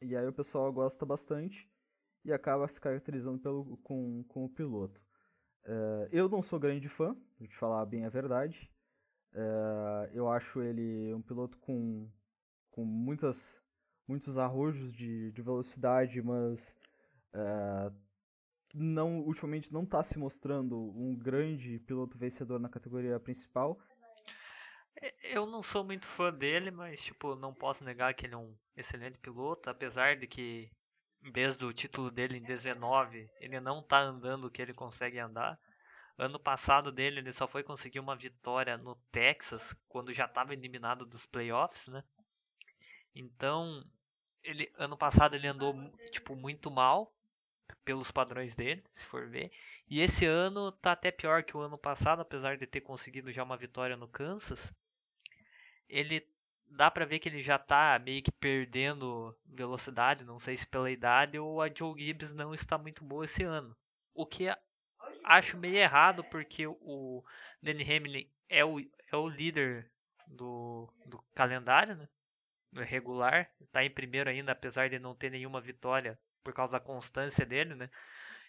[0.00, 1.70] E aí o pessoal gosta bastante
[2.24, 5.00] e acaba se caracterizando pelo, com, com o piloto.
[5.64, 8.70] É, eu não sou grande fã, vou te falar bem a verdade.
[9.32, 12.10] É, eu acho ele um piloto com,
[12.70, 13.60] com muitas,
[14.08, 16.76] muitos arrojos de, de velocidade, mas
[17.34, 17.94] uh,
[18.74, 23.78] não ultimamente não está se mostrando um grande piloto vencedor na categoria principal.
[25.02, 28.38] É, eu não sou muito fã dele, mas tipo, não posso negar que ele é
[28.38, 30.70] um excelente piloto, apesar de que
[31.32, 35.58] desde o título dele em 19, ele não está andando o que ele consegue andar.
[36.18, 41.04] Ano passado dele, ele só foi conseguir uma vitória no Texas, quando já estava eliminado
[41.04, 42.04] dos playoffs, né?
[43.14, 43.84] Então,
[44.42, 45.74] ele ano passado ele andou
[46.10, 47.12] tipo muito mal
[47.84, 49.50] pelos padrões dele, se for ver.
[49.88, 53.42] E esse ano tá até pior que o ano passado, apesar de ter conseguido já
[53.42, 54.72] uma vitória no Kansas.
[55.92, 56.26] Ele
[56.66, 60.90] dá para ver que ele já tá meio que perdendo velocidade, não sei se pela
[60.90, 63.76] idade ou a Joe Gibbs não está muito boa esse ano.
[64.14, 64.46] O que
[65.22, 67.22] acho meio errado porque o
[67.62, 69.90] Danny Hamlin é o, é o líder
[70.26, 72.08] do, do calendário, né?
[72.80, 77.44] regular, está em primeiro ainda, apesar de não ter nenhuma vitória por causa da constância
[77.44, 77.90] dele, né?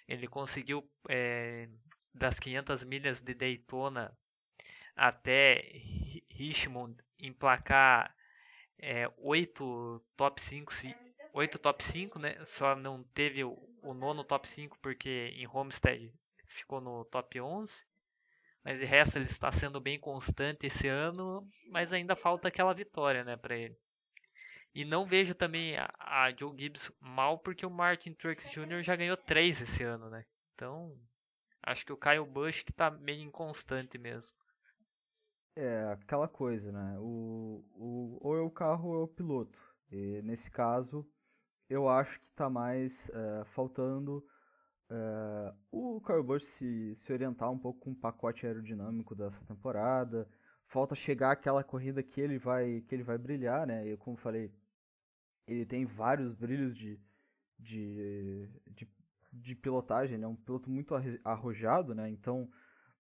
[0.07, 1.67] Ele conseguiu é,
[2.13, 4.17] das 500 milhas de Daytona
[4.95, 5.81] até
[6.29, 8.13] Richmond emplacar
[8.77, 10.73] é, 8 top 5,
[11.33, 12.35] 8 top 5, né?
[12.45, 16.13] Só não teve o, o nono top 5 porque em Homestead
[16.47, 17.73] ficou no top 11.
[18.63, 23.23] Mas de resto ele está sendo bem constante esse ano, mas ainda falta aquela vitória,
[23.23, 23.77] né, para ele.
[24.73, 28.81] E não vejo também a, a, Joe Gibbs mal porque o Martin Truex Jr.
[28.81, 30.25] já ganhou três esse ano, né?
[30.55, 30.97] Então,
[31.61, 34.35] acho que o Kyle Busch que tá meio inconstante mesmo.
[35.55, 36.97] É, aquela coisa, né?
[36.99, 39.59] O, o, ou é o carro ou é o piloto.
[39.91, 41.07] E nesse caso,
[41.69, 44.25] eu acho que tá mais é, faltando
[44.89, 50.27] é, o Busch se, se orientar um pouco com o pacote aerodinâmico dessa temporada.
[50.67, 53.87] Falta chegar aquela corrida que ele vai que ele vai brilhar, né?
[53.87, 54.51] E como falei,
[55.47, 56.99] ele tem vários brilhos de,
[57.59, 58.87] de, de,
[59.31, 62.09] de pilotagem, ele é um piloto muito arrojado, né?
[62.09, 62.49] Então,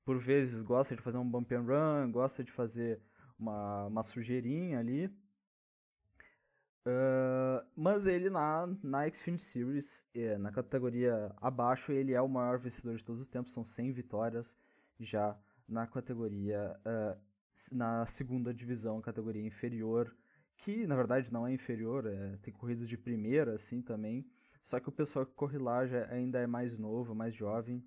[0.05, 3.01] por vezes, gosta de fazer um bump and run, gosta de fazer
[3.39, 5.07] uma, uma sujeirinha ali.
[6.85, 12.59] Uh, mas ele na, na Xfinity Series, é, na categoria abaixo, ele é o maior
[12.59, 14.57] vencedor de todos os tempos, são 100 vitórias
[14.99, 15.37] já
[15.67, 17.17] na categoria, uh,
[17.71, 20.13] na segunda divisão, categoria inferior,
[20.57, 24.25] que na verdade não é inferior, é, tem corridas de primeira assim também.
[24.61, 27.83] Só que o pessoal que corre lá já ainda é mais novo, mais jovem.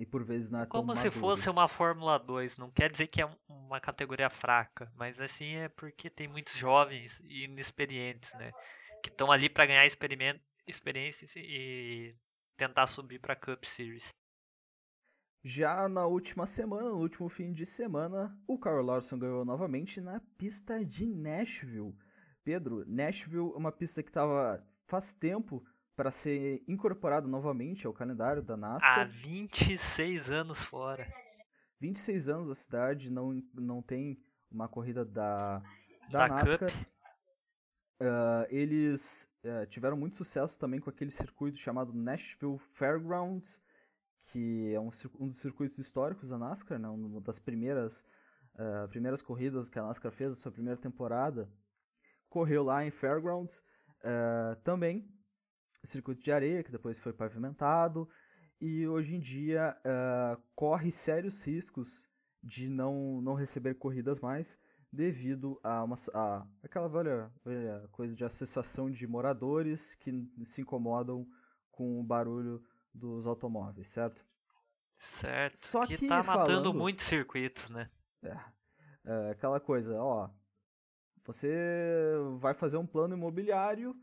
[0.00, 1.20] E por vezes não é Como se maduro.
[1.20, 5.68] fosse uma Fórmula 2, não quer dizer que é uma categoria fraca, mas assim é
[5.68, 8.50] porque tem muitos jovens e inexperientes, né?
[9.02, 12.16] Que estão ali para ganhar experiência e
[12.56, 14.08] tentar subir para Cup Series.
[15.44, 20.18] Já na última semana, no último fim de semana, o Carl Larson ganhou novamente na
[20.38, 21.94] pista de Nashville.
[22.42, 25.62] Pedro, Nashville é uma pista que estava faz tempo
[26.00, 29.00] para ser incorporada novamente ao calendário da NASCAR.
[29.00, 31.06] Há 26 anos fora.
[31.78, 34.18] 26 anos a cidade não, não tem
[34.50, 35.58] uma corrida da,
[36.10, 36.70] da, da NASCAR.
[38.00, 43.60] Uh, eles uh, tiveram muito sucesso também com aquele circuito chamado Nashville Fairgrounds,
[44.28, 46.88] que é um, um dos circuitos históricos da NASCAR, né?
[46.88, 48.06] uma das primeiras,
[48.54, 51.46] uh, primeiras corridas que a NASCAR fez, a sua primeira temporada,
[52.30, 53.62] correu lá em Fairgrounds.
[54.02, 55.19] Uh, também
[55.84, 58.08] circuito de areia, que depois foi pavimentado,
[58.60, 62.08] e hoje em dia uh, corre sérios riscos
[62.42, 64.58] de não, não receber corridas mais
[64.92, 71.26] devido a, uma, a aquela velha, velha coisa de associação de moradores que se incomodam
[71.70, 72.62] com o barulho
[72.92, 74.24] dos automóveis, certo?
[74.92, 75.56] Certo.
[75.56, 77.88] Só que, que tá falando, matando muitos circuitos, né?
[78.22, 78.36] É,
[79.04, 80.28] é, aquela coisa, ó.
[81.24, 81.48] Você
[82.38, 83.94] vai fazer um plano imobiliário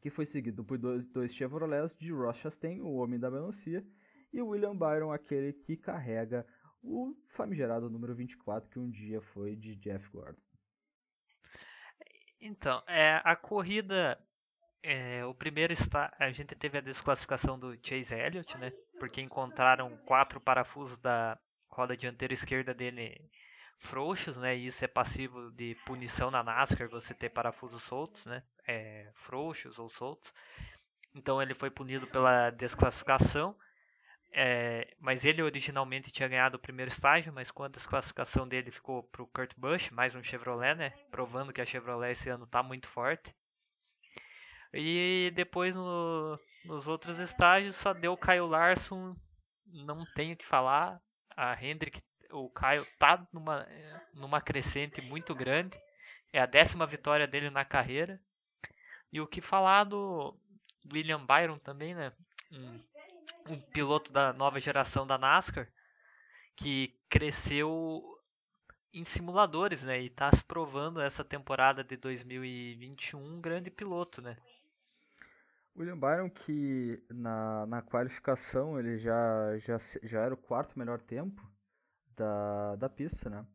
[0.00, 3.82] que foi seguido por dois, dois Chevrolets de Ross Chastain, o homem da melancia,
[4.32, 6.46] e William Byron, aquele que carrega
[6.82, 10.40] o famigerado número 24, que um dia foi de Jeff Gordon.
[12.40, 14.18] Então, é, a corrida,
[14.82, 18.72] é, o primeiro está, a gente teve a desclassificação do Chase Elliott, né?
[18.98, 23.30] Porque encontraram quatro parafusos da roda dianteira esquerda dele
[23.78, 24.56] frouxos, né?
[24.56, 28.42] E isso é passivo de punição na NASCAR, você ter parafusos soltos, né?
[28.66, 30.32] É, frouxos ou soltos.
[31.14, 33.56] Então ele foi punido pela desclassificação.
[34.34, 39.02] É, mas ele originalmente tinha ganhado o primeiro estágio, mas com a desclassificação dele ficou
[39.02, 40.90] para o Kurt Busch, mais um Chevrolet, né?
[41.10, 43.34] Provando que a Chevrolet esse ano está muito forte.
[44.72, 49.14] E depois no, nos outros estágios só deu o Caio Larson,
[49.66, 50.98] não tenho o que falar.
[51.36, 53.66] A Hendrick, o Caio tá numa,
[54.14, 55.78] numa crescente muito grande.
[56.32, 58.18] É a décima vitória dele na carreira.
[59.12, 60.34] E o que falar do
[60.90, 62.10] William Byron também, né?
[62.50, 62.80] Um
[63.48, 65.68] um piloto da nova geração da NASCAR
[66.56, 68.02] que cresceu
[68.92, 70.00] em simuladores, né?
[70.00, 74.36] E está se provando essa temporada de 2021 um grande piloto, né?
[75.74, 81.42] William Byron que na, na qualificação ele já, já, já era o quarto melhor tempo
[82.14, 83.46] da, da pista, né?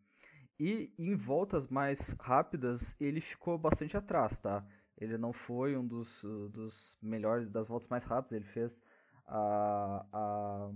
[0.60, 4.66] E em voltas mais rápidas ele ficou bastante atrás, tá?
[4.98, 8.82] Ele não foi um dos, dos melhores das voltas mais rápidas, ele fez
[9.28, 10.72] a, a,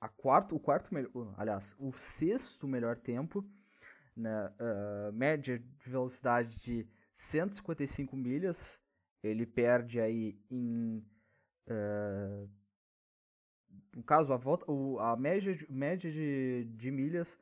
[0.00, 0.90] a quarto, o quarto
[1.36, 3.44] aliás, o sexto melhor tempo,
[4.16, 8.80] né, uh, média de velocidade de 155 milhas,
[9.22, 11.04] ele perde aí em
[11.68, 12.50] uh,
[13.94, 17.38] no caso a volta o, a média, média de, de milhas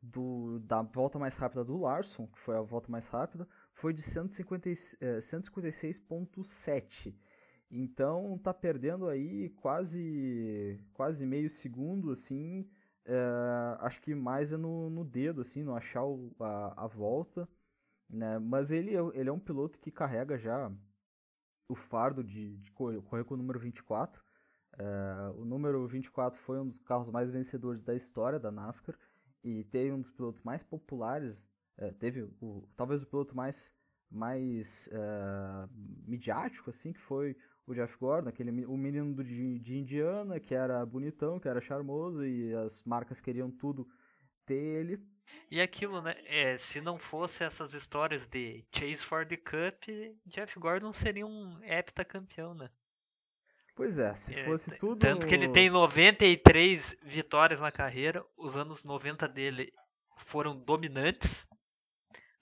[0.00, 4.02] do, da volta mais rápida do Larson, que foi a volta mais rápida, foi de
[4.02, 7.14] 150, 156.7
[7.76, 12.68] então tá perdendo aí quase quase meio segundo, assim.
[13.04, 17.48] É, acho que mais é no, no dedo, assim, no achar o, a, a volta.
[18.08, 18.38] Né?
[18.38, 20.70] Mas ele, é, ele é um piloto que carrega já
[21.68, 24.22] o fardo de, de correr, com o número 24.
[24.78, 24.84] É,
[25.36, 28.96] o número 24 foi um dos carros mais vencedores da história da NASCAR
[29.42, 33.74] e teve um dos pilotos mais populares, é, teve o, talvez o piloto mais,
[34.10, 35.68] mais é,
[36.06, 37.36] midiático, assim, que foi
[37.66, 42.24] o Jeff Gordon, aquele, o menino de, de Indiana, que era bonitão, que era charmoso,
[42.24, 43.88] e as marcas queriam tudo
[44.44, 45.00] ter ele.
[45.50, 46.14] E aquilo, né?
[46.26, 49.84] É, se não fosse essas histórias de Chase for the Cup,
[50.26, 52.68] Jeff Gordon seria um heptacampeão, né?
[53.74, 54.98] Pois é, se é, fosse tudo.
[54.98, 59.72] Tanto que ele tem 93 vitórias na carreira, os anos 90 dele
[60.16, 61.48] foram dominantes,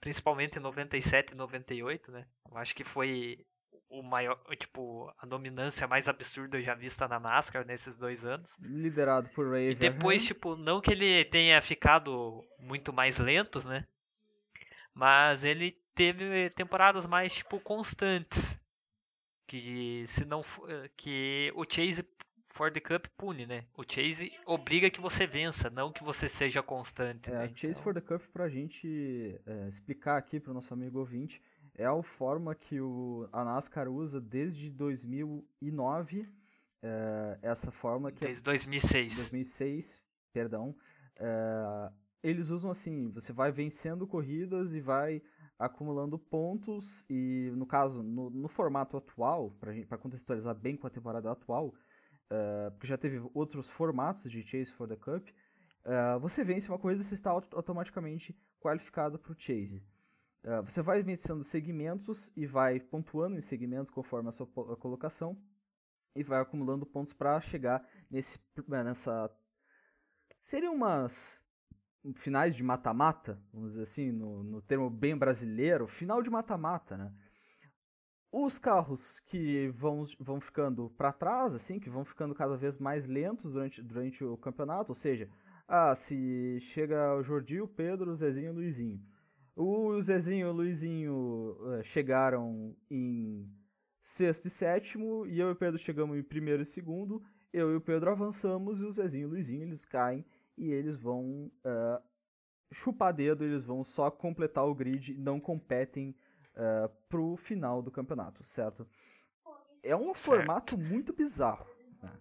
[0.01, 2.27] principalmente em 97 e 98, né?
[2.51, 3.47] Eu acho que foi
[3.93, 8.57] o maior, tipo, a dominância mais absurda já vista na NASCAR nesses dois anos.
[8.59, 13.87] Liderado por Ray E depois, tipo, não que ele tenha ficado muito mais lentos, né?
[14.95, 18.59] Mas ele teve temporadas mais, tipo, constantes.
[19.47, 20.43] Que se não
[20.97, 22.03] que o Chase
[22.49, 23.67] for the Cup pune, né?
[23.77, 27.31] O Chase obriga que você vença, não que você seja constante.
[27.31, 27.49] É, né?
[27.49, 27.83] Chase então...
[27.83, 31.43] for the Cup pra gente é, explicar aqui pro nosso amigo ouvinte
[31.75, 36.29] é a forma que o, a NASCAR usa desde 2009.
[36.85, 39.17] É, essa forma que é desde 2006.
[39.17, 40.03] 2006,
[40.33, 40.75] perdão.
[41.17, 41.93] É,
[42.23, 45.23] eles usam assim: você vai vencendo corridas e vai
[45.59, 51.31] acumulando pontos e no caso no, no formato atual para contextualizar bem com a temporada
[51.31, 51.73] atual
[52.29, 55.29] é, porque já teve outros formatos de Chase for the Cup
[55.85, 59.85] é, você vence uma corrida você está automaticamente qualificado para o Chase
[60.45, 65.41] Uh, você vai vencendo segmentos e vai pontuando em segmentos conforme a sua a colocação
[66.17, 69.31] e vai acumulando pontos para chegar nesse eh, nessa
[70.43, 71.45] seriam umas
[72.17, 77.13] finais de mata-mata, vamos dizer assim, no, no termo bem brasileiro, final de mata-mata, né?
[78.33, 83.07] Os carros que vão, vão ficando para trás, assim, que vão ficando cada vez mais
[83.07, 85.31] lentos durante, durante o campeonato, ou seja,
[85.69, 89.12] ah, se chega o Jordi, o Pedro, o Zezinho e o Luizinho
[89.55, 93.49] o Zezinho e o Luizinho uh, chegaram em
[94.01, 97.23] sexto e sétimo, e eu e o Pedro chegamos em primeiro e segundo.
[97.53, 100.25] eu e o Pedro avançamos e o Zezinho e o Luizinho eles caem
[100.57, 102.03] e eles vão uh,
[102.73, 106.17] chupar dedo, eles vão só completar o grid, não competem
[106.57, 108.89] uh, pro final do campeonato, certo?
[109.83, 110.19] É um certo.
[110.19, 111.67] formato muito bizarro.
[112.03, 112.13] Né?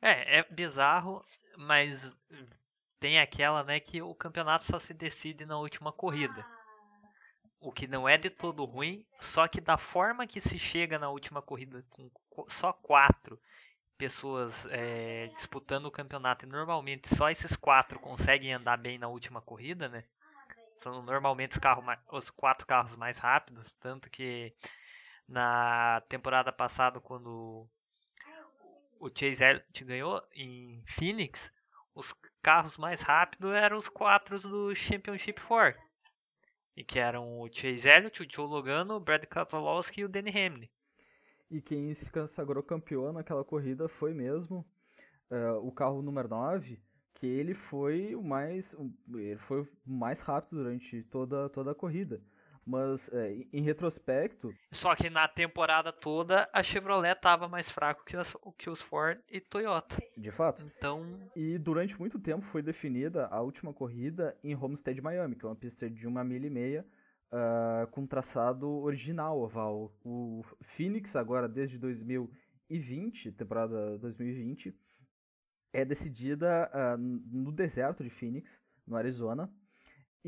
[0.00, 1.24] É, é bizarro,
[1.58, 2.12] mas
[2.98, 6.44] tem aquela, né, que o campeonato só se decide na última corrida.
[7.60, 11.08] O que não é de todo ruim, só que da forma que se chega na
[11.08, 12.10] última corrida com
[12.48, 13.40] só quatro
[13.96, 19.40] pessoas é, disputando o campeonato e normalmente só esses quatro conseguem andar bem na última
[19.40, 20.04] corrida, né?
[20.76, 24.54] São normalmente os, carros, os quatro carros mais rápidos, tanto que
[25.26, 27.66] na temporada passada quando
[29.00, 31.50] o Chase Elliott ganhou em Phoenix,
[31.96, 35.80] os carros mais rápidos eram os quatro do Championship 4.
[36.76, 40.30] E que eram o Chase Elliott, o Joe Logano, o Brad Keselowski e o Danny
[40.30, 40.68] Hamlin.
[41.50, 44.58] E quem se consagrou campeão naquela corrida foi mesmo
[45.30, 46.78] uh, o carro número 9,
[47.14, 48.76] que ele foi o mais,
[49.14, 52.20] ele foi o mais rápido durante toda, toda a corrida.
[52.66, 54.52] Mas é, em retrospecto.
[54.72, 59.20] Só que na temporada toda a Chevrolet estava mais fraco que, as, que os Ford
[59.30, 59.96] e Toyota.
[60.16, 60.64] De fato.
[60.76, 61.20] Então.
[61.36, 65.54] E durante muito tempo foi definida a última corrida em Homestead, Miami, que é uma
[65.54, 66.84] pista de uma milha e meia
[67.32, 69.94] uh, com traçado original oval.
[70.04, 74.74] O Phoenix, agora desde 2020, temporada 2020,
[75.72, 79.52] é decidida uh, no deserto de Phoenix, no Arizona.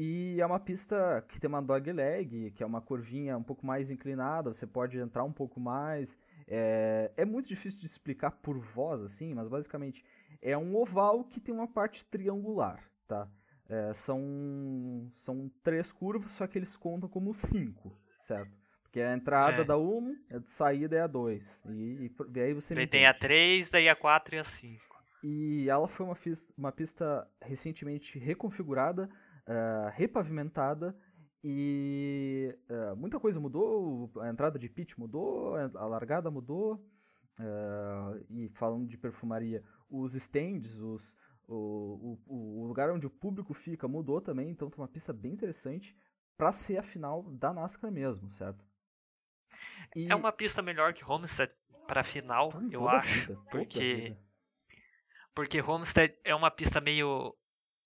[0.01, 3.67] E é uma pista que tem uma dog leg, que é uma curvinha um pouco
[3.67, 6.17] mais inclinada, você pode entrar um pouco mais.
[6.47, 10.05] É, é muito difícil de explicar por voz, assim, mas basicamente
[10.41, 13.29] é um oval que tem uma parte triangular, tá?
[13.69, 18.57] É, são, são três curvas, só que eles contam como cinco, certo?
[18.85, 19.65] Porque a entrada é.
[19.65, 21.65] da 1, um, a saída é a 2.
[21.71, 24.89] E, e, e, aí você Daí tem a 3, daí a 4 e a 5.
[25.25, 26.17] E ela foi uma,
[26.57, 29.11] uma pista recentemente reconfigurada
[29.49, 30.95] uh, repavimentada
[31.43, 34.11] e uh, muita coisa mudou.
[34.21, 36.85] A entrada de pit mudou, a largada mudou.
[37.41, 43.55] Uh, e falando de perfumaria, os stands, os, o, o, o, lugar onde o público
[43.55, 45.97] fica mudou também, então tem uma pista bem interessante
[46.37, 48.67] para ser a final da NASCAR mesmo, certo?
[49.95, 50.11] E...
[50.11, 51.53] É uma pista melhor que Homestead
[51.87, 54.17] para final, eu acho, vida, porque
[55.33, 57.35] porque Homestead é uma pista meio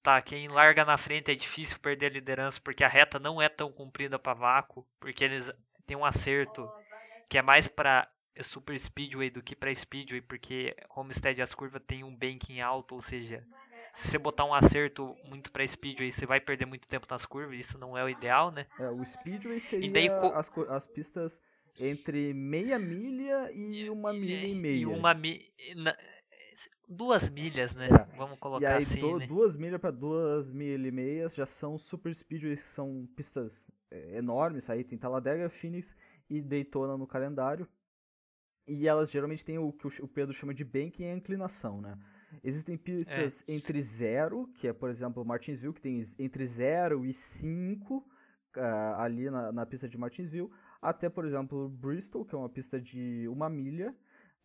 [0.02, 3.48] tá, quem larga na frente é difícil perder a liderança porque a reta não é
[3.48, 5.50] tão comprida para vácuo, porque eles
[5.86, 6.70] têm um acerto
[7.28, 8.08] que é mais para
[8.42, 13.02] super speedway do que para speedway, porque Homestead as curvas tem um banking alto, ou
[13.02, 13.46] seja,
[13.94, 17.58] se você botar um acerto muito para speedway, você vai perder muito tempo nas curvas,
[17.58, 18.66] isso não é o ideal, né?
[18.78, 21.42] É, o speedway seria daí, as, as pistas
[21.78, 24.76] entre meia milha e uma milha e meia.
[24.76, 25.42] E uma milha
[26.88, 27.88] duas milhas, né?
[27.88, 28.16] É.
[28.16, 29.26] Vamos colocar e aí, assim, do, né?
[29.26, 34.16] duas milhas para duas milhas e meias já são super speedways, que são pistas é,
[34.16, 34.68] enormes.
[34.70, 35.96] Aí tem Talladega, Phoenix
[36.28, 37.68] e Daytona no calendário.
[38.66, 41.98] E elas geralmente têm o que o Pedro chama de banking e inclinação, né?
[42.42, 43.52] Existem pistas é.
[43.52, 48.60] entre zero, que é, por exemplo, Martinsville, que tem entre 0 e 5 uh,
[48.98, 50.50] ali na, na pista de Martinsville,
[50.80, 53.94] até, por exemplo, Bristol, que é uma pista de uma milha,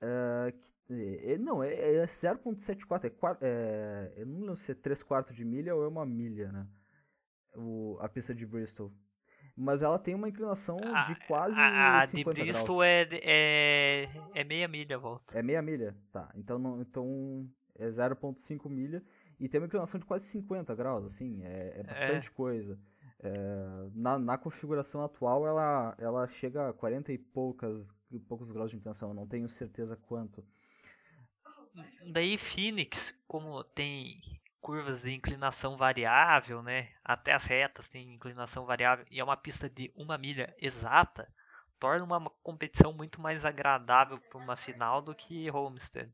[0.02, 0.52] Uh,
[0.88, 5.36] que, é, não, é, é 0.74, é, é, eu não lembro se é 3 quartos
[5.36, 6.68] de milha ou é uma milha, né?
[7.56, 8.92] O, a pista de Bristol.
[9.56, 12.82] Mas ela tem uma inclinação a, de quase a, a 50 de Bristol graus.
[12.84, 15.38] É, é, é meia milha a volta.
[15.38, 15.98] É meia milha?
[16.12, 19.04] Tá, então, não, então é 0.5 milha
[19.40, 22.32] e tem uma inclinação de quase 50 graus, assim, é, é bastante é.
[22.32, 22.80] coisa.
[23.20, 27.96] É, na, na, configuração atual, ela, ela chega a 40 e poucas,
[28.28, 30.46] poucos graus de inclinação, não tenho certeza quanto.
[32.12, 34.22] Daí Phoenix, como tem
[34.62, 36.90] curvas de inclinação variável, né?
[37.04, 41.28] Até as retas tem inclinação variável e é uma pista de uma milha exata,
[41.80, 46.12] torna uma competição muito mais agradável para uma final do que Homestead.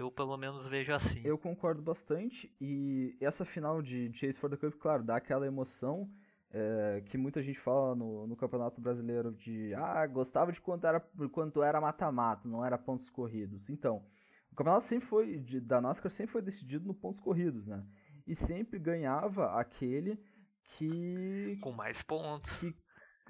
[0.00, 1.20] Eu pelo menos vejo assim.
[1.22, 2.50] Eu concordo bastante.
[2.58, 6.10] E essa final de Chase for the Cup, claro, dá aquela emoção
[6.50, 11.00] é, que muita gente fala no, no Campeonato Brasileiro de ah, gostava de quanto era
[11.30, 13.68] quanto era mata-mata, não era pontos corridos.
[13.68, 14.02] Então,
[14.50, 17.84] o campeonato sempre foi de, da NASCAR sempre foi decidido no pontos corridos, né?
[18.26, 20.18] E sempre ganhava aquele
[20.62, 22.58] que com mais pontos.
[22.58, 22.74] Que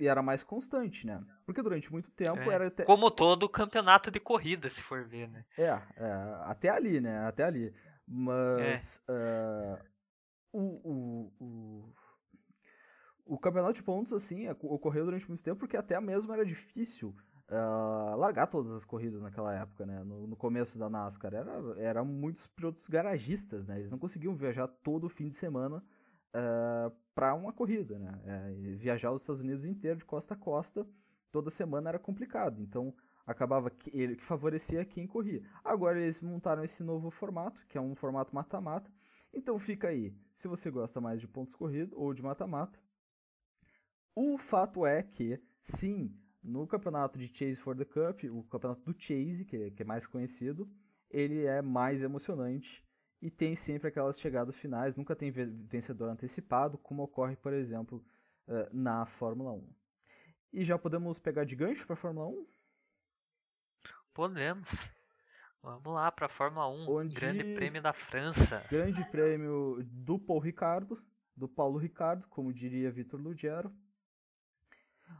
[0.01, 1.23] e era mais constante, né?
[1.45, 2.67] Porque durante muito tempo é, era.
[2.69, 2.85] Até...
[2.85, 5.45] Como todo campeonato de corrida, se for ver, né?
[5.59, 5.81] É, é
[6.45, 7.27] até ali, né?
[7.27, 7.73] Até ali.
[8.09, 9.03] Mas.
[9.09, 9.79] É.
[9.83, 9.91] Uh,
[10.53, 11.95] o, o, o,
[13.35, 17.15] o campeonato de pontos, assim, ocorreu durante muito tempo porque até mesmo era difícil
[17.51, 20.03] uh, largar todas as corridas naquela época, né?
[20.03, 21.35] No, no, começo da NASCAR.
[21.35, 23.79] Era, era muitos pilotos garagistas, né?
[23.79, 25.85] Eles não conseguiam viajar todo fim de semana
[26.35, 28.20] uh, eh, para uma corrida, né?
[28.24, 30.87] É, viajar os Estados Unidos inteiro de costa a costa
[31.31, 32.61] toda semana era complicado.
[32.61, 32.95] Então
[33.26, 35.43] acabava que ele que favorecia quem corria.
[35.64, 38.91] Agora eles montaram esse novo formato, que é um formato mata-mata.
[39.33, 42.78] Então fica aí, se você gosta mais de pontos corridos ou de mata-mata.
[44.14, 49.01] O fato é que, sim, no campeonato de Chase for the Cup, o campeonato do
[49.01, 50.68] Chase, que é, que é mais conhecido,
[51.09, 52.85] ele é mais emocionante
[53.21, 58.05] e tem sempre aquelas chegadas finais, nunca tem vencedor antecipado, como ocorre, por exemplo,
[58.49, 59.68] eh, na Fórmula 1.
[60.53, 62.47] E já podemos pegar de gancho para a Fórmula 1?
[64.12, 64.91] Podemos.
[65.62, 67.14] Vamos lá para a Fórmula 1, Onde...
[67.14, 68.64] Grande Prêmio da França.
[68.71, 71.01] Grande Prêmio do Paul Ricardo,
[71.37, 73.71] do Paulo Ricardo, como diria Vitor Lugero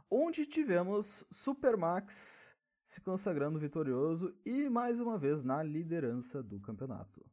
[0.09, 7.25] onde tivemos Supermax se consagrando vitorioso e mais uma vez na liderança do campeonato.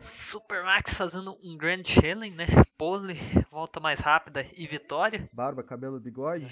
[0.00, 2.46] Supermax fazendo um Grand Challenge, né?
[2.76, 3.14] Pole,
[3.50, 5.28] volta mais rápida e vitória.
[5.32, 6.46] Barba, cabelo, bigode,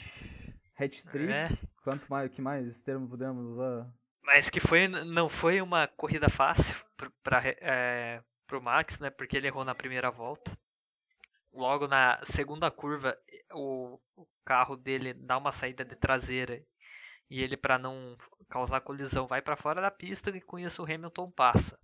[0.78, 1.32] hat-trick.
[1.32, 1.48] É.
[1.82, 3.86] Quanto mais, que mais termo podemos usar?
[4.22, 6.76] Mas que foi, não foi uma corrida fácil
[7.22, 8.22] para é,
[8.52, 9.10] o Max, né?
[9.10, 10.56] Porque ele errou na primeira volta
[11.52, 13.16] logo na segunda curva,
[13.52, 16.62] o, o carro dele dá uma saída de traseira
[17.30, 18.16] e ele, para não
[18.48, 21.78] causar colisão, vai para fora da pista e com isso o Hamilton passa.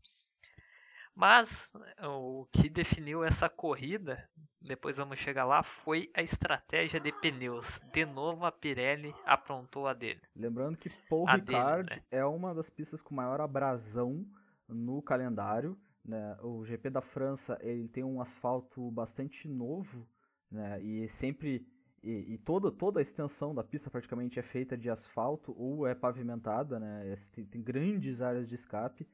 [1.15, 1.71] Mas
[2.03, 4.29] o que definiu essa corrida,
[4.61, 7.81] depois vamos chegar lá, foi a estratégia de pneus.
[7.93, 10.21] De novo a Pirelli aprontou a dele.
[10.35, 12.19] Lembrando que Paul a Ricard dele, né?
[12.19, 14.27] é uma das pistas com maior abrasão
[14.69, 15.79] no calendário.
[16.05, 16.37] Né?
[16.43, 20.07] O GP da França ele tem um asfalto bastante novo
[20.51, 20.83] né?
[20.83, 21.67] e sempre
[22.03, 25.95] e, e, toda, toda a extensão da pista praticamente é feita de asfalto ou é
[25.95, 27.15] pavimentada, né?
[27.33, 29.09] Tem, tem, grandes áreas de escape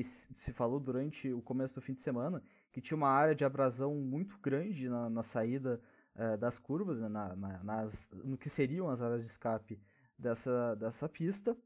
[0.00, 3.44] e se falou durante o começo do fim de semana que tinha uma área de
[3.44, 5.80] abrasão muito grande na, na saída
[6.14, 7.08] uh, das curvas, né?
[7.08, 9.80] na, na, nas, no que seriam as áreas de escape
[10.18, 11.56] dessa, dessa pista.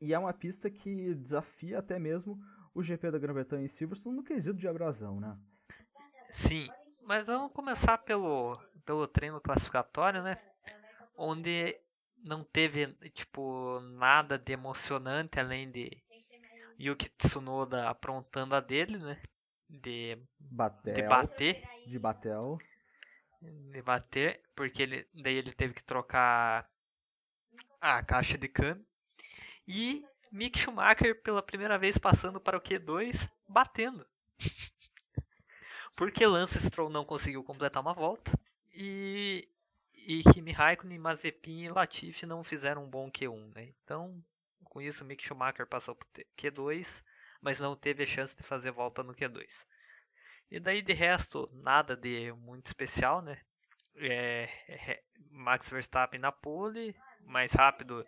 [0.00, 2.40] E é uma pista que desafia até mesmo
[2.74, 5.36] o GP da Grã-Bretanha em Silverstone no quesito de abrasão, né?
[6.30, 6.68] Sim,
[7.02, 10.38] mas vamos começar pelo, pelo treino classificatório, né?
[11.16, 11.78] Onde
[12.24, 16.02] não teve, tipo, nada de emocionante além de
[16.78, 19.20] Yuki Tsunoda aprontando a dele, né?
[19.68, 21.62] De, Batel, de bater.
[21.86, 22.58] De batel.
[23.40, 26.68] De bater, porque ele, daí ele teve que trocar
[27.80, 28.86] a caixa de câmbio.
[29.66, 34.06] E Mick Schumacher pela primeira vez passando para o Q2, batendo.
[35.96, 38.32] Porque Lance Stroll não conseguiu completar uma volta
[38.74, 39.48] e,
[39.94, 43.68] e Kimi Raikkonen, Mazepin e Latifi não fizeram um bom Q1, né?
[43.84, 44.22] Então,
[44.74, 47.00] com isso, Mick Schumacher passou para o Q2,
[47.40, 49.64] mas não teve a chance de fazer volta no Q2.
[50.50, 53.40] E daí, de resto, nada de muito especial, né?
[53.94, 58.04] É, é, Max Verstappen na pole, mais rápido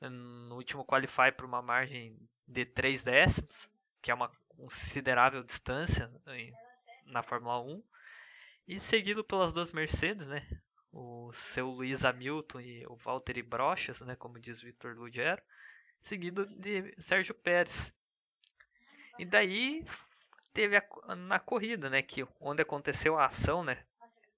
[0.00, 2.18] no último qualify por uma margem
[2.48, 3.70] de 3 décimos,
[4.00, 6.10] que é uma considerável distância
[7.04, 7.82] na Fórmula 1,
[8.68, 10.42] e seguido pelas duas Mercedes, né?
[10.90, 15.42] O seu Luiz Hamilton e o Valtteri Brochas, né, como diz Victor Lugero,
[16.04, 17.92] seguido de Sérgio Pérez.
[19.18, 19.84] E daí
[20.52, 23.84] teve a, na corrida, né, que onde aconteceu a ação, né?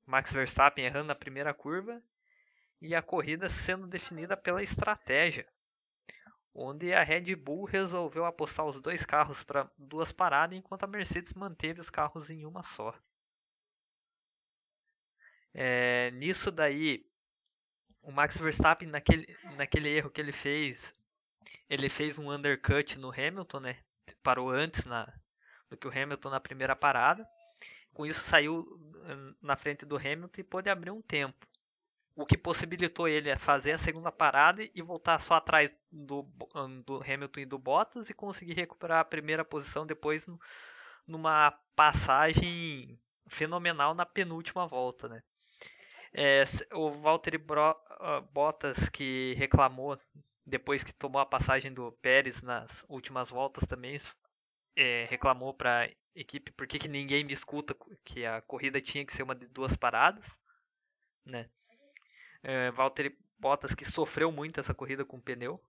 [0.06, 2.02] Max Verstappen errando na primeira curva
[2.80, 5.46] e a corrida sendo definida pela estratégia
[6.56, 11.34] onde a Red Bull resolveu apostar os dois carros para duas paradas, enquanto a Mercedes
[11.34, 12.98] manteve os carros em uma só.
[15.52, 17.06] É, nisso daí,
[18.00, 20.94] o Max Verstappen, naquele, naquele erro que ele fez,
[21.68, 23.78] ele fez um undercut no Hamilton, né?
[24.22, 25.12] Parou antes na,
[25.70, 27.26] do que o Hamilton na primeira parada.
[27.92, 31.46] Com isso, saiu hum, na frente do Hamilton e pôde abrir um tempo
[32.16, 36.22] o que possibilitou ele fazer a segunda parada e voltar só atrás do,
[36.84, 40.26] do Hamilton e do Bottas e conseguir recuperar a primeira posição depois
[41.06, 42.98] numa passagem
[43.28, 45.22] fenomenal na penúltima volta, né?
[46.14, 49.98] É, o Valtteri Bro, uh, Bottas que reclamou
[50.46, 53.98] depois que tomou a passagem do Pérez nas últimas voltas também
[54.76, 59.12] é, reclamou para a equipe por que ninguém me escuta que a corrida tinha que
[59.12, 60.38] ser uma de duas paradas,
[61.24, 61.50] né?
[62.46, 65.60] é, Valtteri Bottas que sofreu muito essa corrida com o pneu.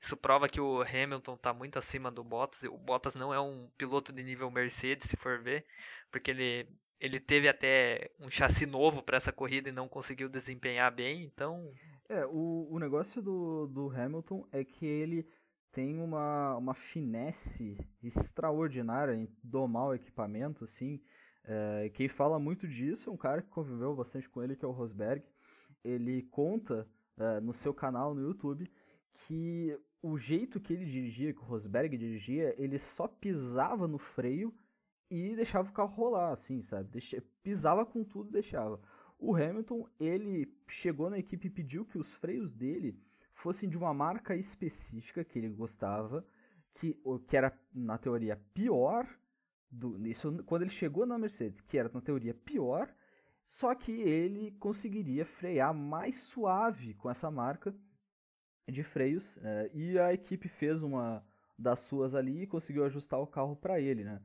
[0.00, 2.62] Isso prova que o Hamilton está muito acima do Bottas.
[2.64, 5.66] O Bottas não é um piloto de nível Mercedes, se for ver,
[6.10, 6.68] porque ele,
[7.00, 11.24] ele teve até um chassi novo para essa corrida e não conseguiu desempenhar bem.
[11.24, 11.72] Então
[12.08, 15.26] É, o, o negócio do, do Hamilton é que ele
[15.72, 21.00] tem uma, uma finesse extraordinária em domar o equipamento, assim.
[21.42, 24.68] É, quem fala muito disso é um cara que conviveu bastante com ele, que é
[24.68, 25.24] o Rosberg.
[25.82, 26.88] Ele conta
[27.18, 28.70] é, no seu canal no YouTube
[29.12, 34.54] que o jeito que ele dirigia, que o Rosberg dirigia, ele só pisava no freio
[35.10, 36.90] e deixava o carro rolar, assim, sabe?
[36.90, 38.80] Deixa, pisava com tudo e deixava.
[39.24, 42.94] O Hamilton, ele chegou na equipe e pediu que os freios dele
[43.32, 46.22] fossem de uma marca específica que ele gostava,
[46.74, 46.94] que,
[47.26, 49.08] que era, na teoria, pior.
[49.70, 52.94] Do, isso quando ele chegou na Mercedes, que era, na teoria, pior,
[53.46, 57.74] só que ele conseguiria frear mais suave com essa marca
[58.68, 59.38] de freios.
[59.38, 61.24] É, e a equipe fez uma
[61.58, 64.20] das suas ali e conseguiu ajustar o carro para ele, né?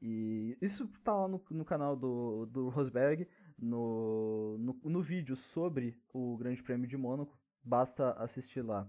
[0.00, 3.26] E isso tá lá no, no canal do, do Rosberg,
[3.58, 8.88] no, no, no, vídeo sobre o Grande Prêmio de Mônaco, basta assistir lá.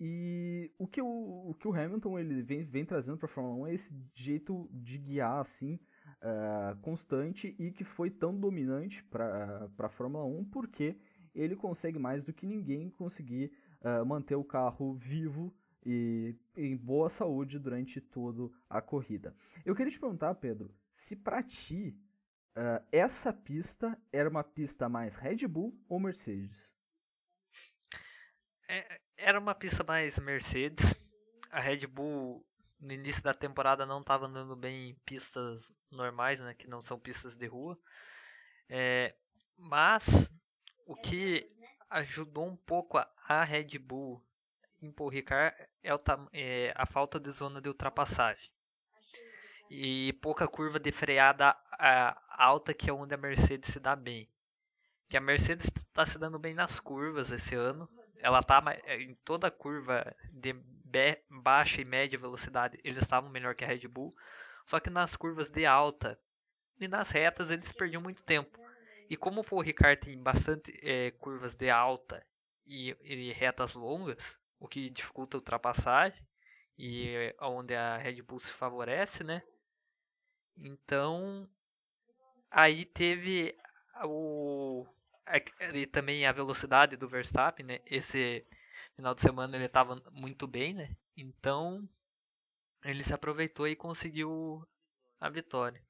[0.00, 3.56] E o que o, o, que o Hamilton ele vem, vem trazendo para a Fórmula
[3.64, 5.80] 1 é esse jeito de guiar assim,
[6.22, 10.96] uh, constante e que foi tão dominante para a Fórmula 1 porque
[11.34, 15.52] ele consegue mais do que ninguém conseguir uh, manter o carro vivo
[15.84, 19.34] e em boa saúde durante toda a corrida.
[19.64, 21.96] Eu queria te perguntar, Pedro, se para ti
[22.56, 26.74] uh, essa pista era uma pista mais Red Bull ou Mercedes?
[28.68, 30.94] É, era uma pista mais Mercedes.
[31.50, 32.46] A Red Bull
[32.80, 36.98] no início da temporada não estava andando bem em pistas normais, né, que não são
[36.98, 37.78] pistas de rua.
[38.68, 39.14] É,
[39.56, 40.30] mas
[40.86, 41.50] o que
[41.90, 44.22] ajudou um pouco a, a Red Bull
[44.80, 45.68] em Paul é,
[46.32, 48.50] é, a falta de zona de ultrapassagem
[49.70, 54.28] e pouca curva de freada a, alta que é onde a Mercedes se dá bem.
[55.08, 57.88] Que a Mercedes está se dando bem nas curvas esse ano.
[58.16, 60.54] Ela está é, em toda curva de
[61.28, 64.14] baixa e média velocidade, eles estavam melhor que a Red Bull.
[64.66, 66.18] Só que nas curvas de alta
[66.80, 68.58] e nas retas eles perdiam muito tempo.
[69.08, 72.24] E como o Paul Ricard tem bastante é, curvas de alta
[72.66, 76.22] e, e, retas longas, o que dificulta a ultrapassagem
[76.78, 79.42] e onde a Red Bull se favorece, né?
[80.60, 81.48] Então,
[82.50, 83.56] aí teve
[84.04, 84.86] o
[85.74, 87.80] e também a velocidade do Verstappen, né?
[87.84, 88.46] Esse
[88.96, 90.96] final de semana ele estava muito bem, né?
[91.16, 91.88] Então,
[92.84, 94.66] ele se aproveitou e conseguiu
[95.20, 95.82] a vitória.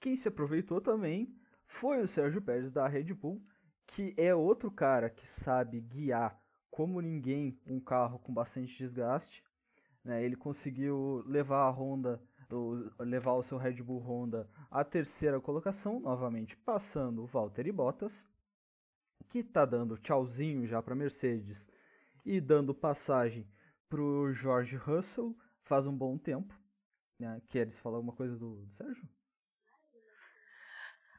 [0.00, 1.34] Quem se aproveitou também
[1.66, 3.42] foi o Sérgio Pérez da Red Bull,
[3.86, 6.40] que é outro cara que sabe guiar
[6.70, 9.42] como ninguém um carro com bastante desgaste.
[10.04, 10.24] Né?
[10.24, 12.22] Ele conseguiu levar a Honda,
[12.98, 18.28] levar o seu Red Bull Honda à terceira colocação, novamente passando o Valtteri Bottas,
[19.28, 21.68] que está dando tchauzinho já para Mercedes
[22.24, 23.46] e dando passagem
[23.88, 26.58] para o George Russell faz um bom tempo.
[27.18, 27.40] Né?
[27.48, 29.08] Queres falar alguma coisa do, do Sérgio?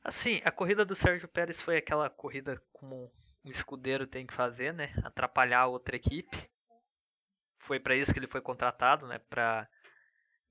[0.03, 3.11] Assim, a corrida do Sérgio Pérez foi aquela corrida como
[3.43, 4.93] um escudeiro tem que fazer, né?
[5.03, 6.49] Atrapalhar a outra equipe.
[7.57, 9.19] Foi para isso que ele foi contratado, né?
[9.19, 9.69] Para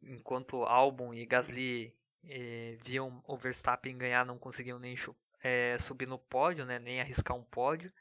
[0.03, 1.95] enquanto Albon e Gasly
[2.25, 4.95] eh, viam o Verstappen ganhar, não conseguiam nem
[5.43, 6.79] eh, subir no pódio, né?
[6.79, 7.93] Nem arriscar um pódio.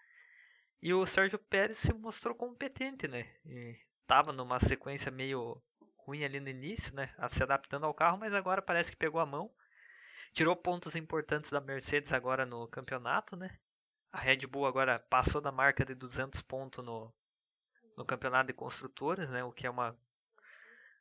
[0.82, 3.26] E o Sérgio Pérez se mostrou competente, né?
[3.46, 3.76] E
[4.06, 5.62] tava numa sequência meio
[5.98, 7.10] ruim ali no início, né?
[7.30, 9.52] Se adaptando ao carro, mas agora parece que pegou a mão
[10.38, 13.58] tirou pontos importantes da Mercedes agora no campeonato, né?
[14.12, 17.12] A Red Bull agora passou da marca de 200 pontos no,
[17.98, 19.44] no campeonato de construtores, né?
[19.44, 19.98] O que é uma,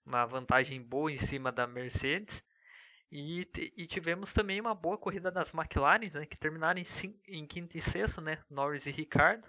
[0.06, 2.42] uma vantagem boa em cima da Mercedes.
[3.10, 6.26] E, e tivemos também uma boa corrida das McLaren, né?
[6.26, 6.84] Que terminaram em,
[7.28, 8.38] em quinto e sexto, né?
[8.48, 9.46] Norris e Ricardo.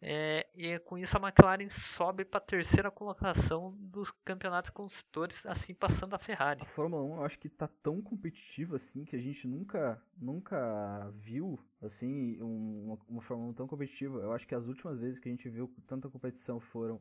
[0.00, 5.74] É, e com isso a McLaren sobe para a terceira colocação dos campeonatos construtores, assim
[5.74, 6.60] passando a Ferrari.
[6.62, 11.10] A Fórmula 1 eu acho que está tão competitiva assim que a gente nunca, nunca
[11.14, 14.18] viu assim uma, uma Fórmula 1 tão competitiva.
[14.20, 17.00] Eu acho que as últimas vezes que a gente viu tanta competição foram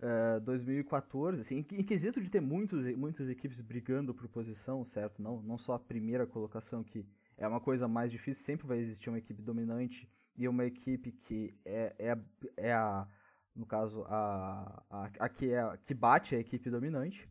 [0.00, 5.22] uh, 2014, assim, em, em quesito de ter muitos, muitas equipes brigando por posição, certo?
[5.22, 9.08] Não, não só a primeira colocação que é uma coisa mais difícil, sempre vai existir
[9.08, 12.18] uma equipe dominante e uma equipe que é, é,
[12.56, 13.06] é a,
[13.54, 17.28] no caso, a, a, a, que, é, que bate a equipe dominante.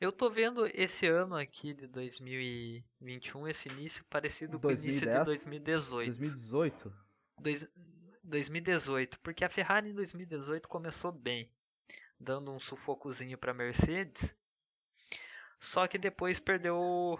[0.00, 5.08] Eu tô vendo esse ano aqui de 2021, esse início parecido 2010, com o início
[5.08, 6.06] de 2018.
[6.06, 6.92] 2018?
[7.38, 7.70] Dois,
[8.30, 11.50] 2018, porque a Ferrari em 2018 começou bem,
[12.18, 14.34] dando um sufocozinho para Mercedes,
[15.58, 17.18] só que depois perdeu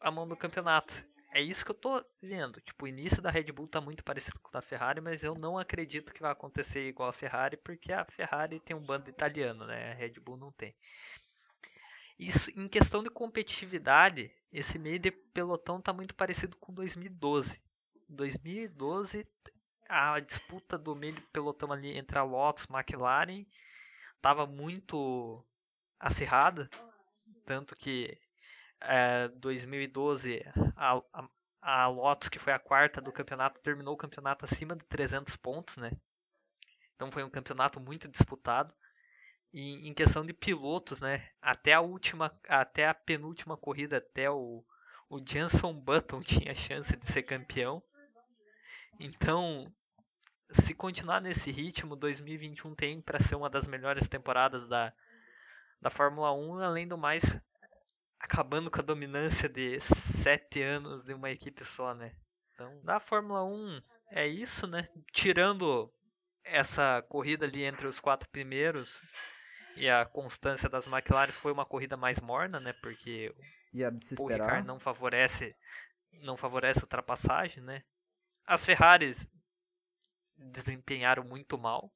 [0.00, 2.60] a mão do campeonato é isso que eu tô vendo.
[2.60, 5.34] Tipo, o início da Red Bull tá muito parecido com o da Ferrari, mas eu
[5.34, 9.66] não acredito que vai acontecer igual a Ferrari, porque a Ferrari tem um bando italiano,
[9.66, 9.90] né?
[9.90, 10.72] A Red Bull não tem.
[12.16, 17.60] Isso, em questão de competitividade, esse meio de pelotão tá muito parecido com 2012.
[18.08, 19.26] 2012,
[19.88, 23.46] a disputa do meio de pelotão ali entre a Lotus e McLaren
[24.20, 25.44] tava muito
[25.98, 26.68] acirrada,
[27.44, 28.18] tanto que
[28.80, 30.42] é, 2012
[30.76, 31.28] a, a,
[31.60, 35.76] a, Lotus, que foi a quarta do campeonato, terminou o campeonato acima de 300 pontos,
[35.76, 35.90] né?
[36.94, 38.74] Então foi um campeonato muito disputado.
[39.52, 41.28] E em questão de pilotos, né?
[41.40, 44.64] Até a última, até a penúltima corrida, até o,
[45.08, 47.82] o Jenson Button tinha chance de ser campeão.
[48.98, 49.72] Então,
[50.50, 54.92] se continuar nesse ritmo, 2021 tem para ser uma das melhores temporadas da,
[55.80, 57.24] da Fórmula 1, além do mais,
[58.20, 62.14] acabando com a dominância de sete anos de uma equipe só, né?
[62.54, 64.88] Então, da Fórmula 1 é isso, né?
[65.12, 65.92] Tirando
[66.44, 69.00] essa corrida ali entre os quatro primeiros
[69.76, 72.72] e a constância das McLaren foi uma corrida mais morna, né?
[72.74, 73.34] Porque
[74.18, 75.54] o Ricard não favorece
[76.22, 77.82] não favorece ultrapassagem, né?
[78.46, 79.26] As Ferraris
[80.36, 81.92] desempenharam muito mal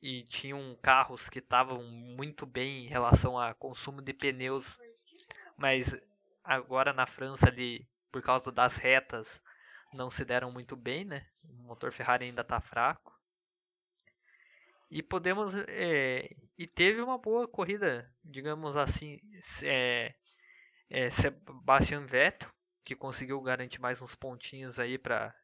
[0.00, 4.78] e tinham carros que estavam muito bem em relação a consumo de pneus
[5.58, 5.92] mas
[6.44, 9.42] agora na França ali, por causa das retas,
[9.92, 11.26] não se deram muito bem, né?
[11.42, 13.12] O motor Ferrari ainda está fraco.
[14.88, 15.54] E podemos.
[15.66, 19.20] É, e teve uma boa corrida, digamos assim.
[19.62, 20.14] É,
[20.88, 22.48] é, Sebastian Vettel,
[22.88, 25.34] que conseguiu garantir mais uns pontinhos aí para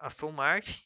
[0.00, 0.82] Aston Martin.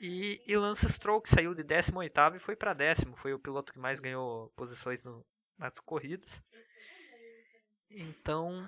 [0.00, 3.14] E, e Lance Stroll, que saiu de 18 e foi para décimo.
[3.14, 5.22] Foi o piloto que mais ganhou posições no,
[5.58, 6.42] nas corridas.
[7.90, 8.66] Então,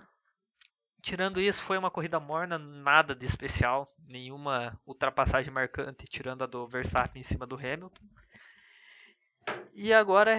[1.00, 6.68] tirando isso, foi uma corrida morna, nada de especial, nenhuma ultrapassagem marcante, tirando a do
[6.68, 8.04] Verstappen em cima do Hamilton.
[9.74, 10.36] E agora,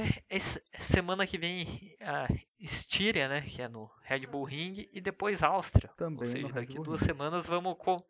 [0.80, 2.28] semana que vem, a
[2.60, 5.90] Estíria, né, que é no Red Bull Ring, e depois Áustria.
[5.98, 7.08] Também Ou seja, daqui duas Ring.
[7.08, 8.06] semanas vamos, co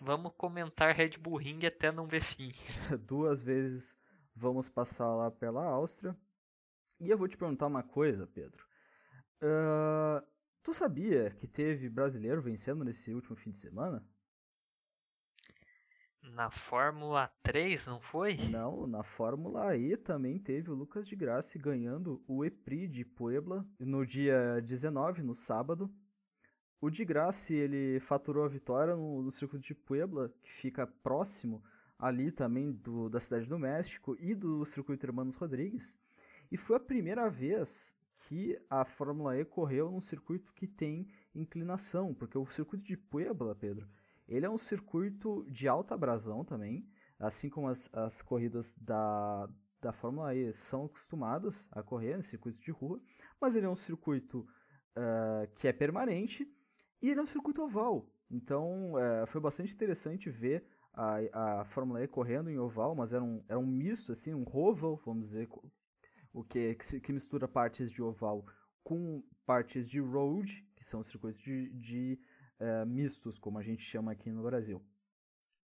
[0.00, 2.52] vamos comentar Red Bull Ring até não ver fim.
[3.06, 3.96] Duas vezes
[4.34, 6.16] vamos passar lá pela Áustria.
[7.00, 8.64] E eu vou te perguntar uma coisa, Pedro.
[9.42, 10.24] Uh,
[10.62, 14.04] tu sabia que teve brasileiro vencendo nesse último fim de semana?
[16.34, 18.36] Na Fórmula 3, não foi?
[18.50, 23.66] Não, na Fórmula E também teve o Lucas de Graça ganhando o EPRI de Puebla
[23.78, 25.90] no dia 19, no sábado.
[26.80, 31.62] O de Graça ele faturou a vitória no, no circuito de Puebla, que fica próximo
[31.98, 35.98] ali também do, da cidade do México e do circuito Hermanos Rodrigues.
[36.50, 37.96] E foi a primeira vez
[38.28, 43.54] que a Fórmula E correu num circuito que tem inclinação, porque o circuito de Puebla,
[43.54, 43.88] Pedro,
[44.28, 49.48] ele é um circuito de alta abrasão também, assim como as, as corridas da,
[49.80, 53.00] da Fórmula E são acostumadas a correr em circuitos de rua,
[53.40, 54.40] mas ele é um circuito
[54.96, 56.46] uh, que é permanente
[57.00, 58.10] e ele é um circuito oval.
[58.30, 63.22] Então uh, foi bastante interessante ver a, a Fórmula E correndo em oval, mas era
[63.22, 65.48] um, era um misto, assim, um roval, vamos dizer,
[66.32, 68.44] o que, que, que, mistura partes de oval
[68.82, 72.18] com partes de road, que são circuitos de, de
[72.60, 74.82] uh, mistos, como a gente chama aqui no Brasil.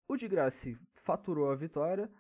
[0.09, 2.11] O de Graça faturou a vitória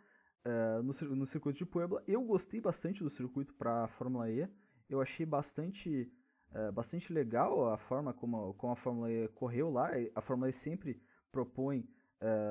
[0.46, 2.02] uh, no, no circuito de Puebla.
[2.06, 4.48] Eu gostei bastante do circuito para a Fórmula E.
[4.88, 6.12] Eu achei bastante,
[6.50, 9.90] uh, bastante legal a forma como, como a Fórmula E correu lá.
[10.14, 11.88] A Fórmula E sempre propõe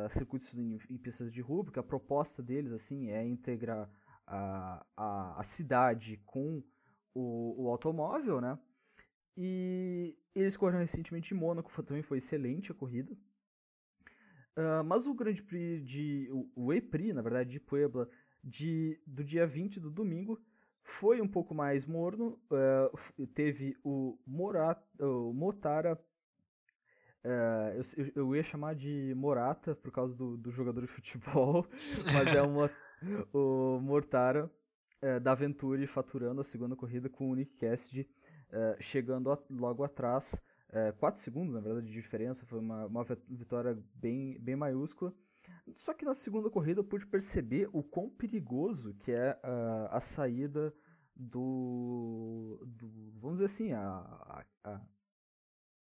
[0.10, 3.90] circuitos em, em pistas de rua, porque a proposta deles assim é integrar
[4.28, 6.62] a, a, a cidade com
[7.14, 8.60] o, o automóvel, né?
[9.44, 13.12] E eles correram recentemente em Mônaco, também foi excelente a corrida.
[14.56, 16.30] Uh, mas o Grande Prix de.
[16.56, 18.08] O, E-Prix, na verdade, de Puebla,
[18.44, 20.40] de, do dia 20 do domingo,
[20.84, 22.40] foi um pouco mais morno.
[22.52, 26.00] Uh, teve o, Morat, o Motara.
[27.26, 31.66] Uh, eu, eu, ia chamar de Morata por causa do, do jogador de futebol,
[32.14, 32.70] mas é uma
[33.34, 34.52] o Mortara
[35.24, 38.08] da Venturi faturando a segunda corrida com o Nick Cassidy
[38.52, 40.42] é, chegando a, logo atrás.
[41.00, 42.46] 4 é, segundos, na verdade, de diferença.
[42.46, 45.14] Foi uma, uma vitória bem, bem maiúscula.
[45.76, 50.00] Só que na segunda corrida eu pude perceber o quão perigoso que é uh, a
[50.00, 50.74] saída
[51.16, 52.90] do, do,
[53.20, 54.82] Vamos dizer assim, a, a,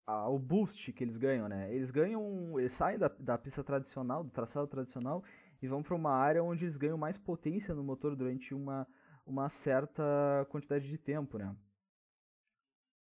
[0.08, 1.74] a, o boost que eles ganham, né?
[1.74, 2.60] Eles ganham.
[2.60, 5.24] Eles saem da, da pista tradicional, do traçado tradicional,
[5.62, 8.88] e vão para uma área onde eles ganham mais potência no motor durante uma,
[9.26, 11.56] uma certa quantidade de tempo, né?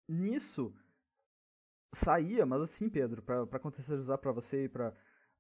[0.08, 0.74] Nisso,
[1.94, 4.94] saía, mas assim, Pedro, para contextualizar para você e para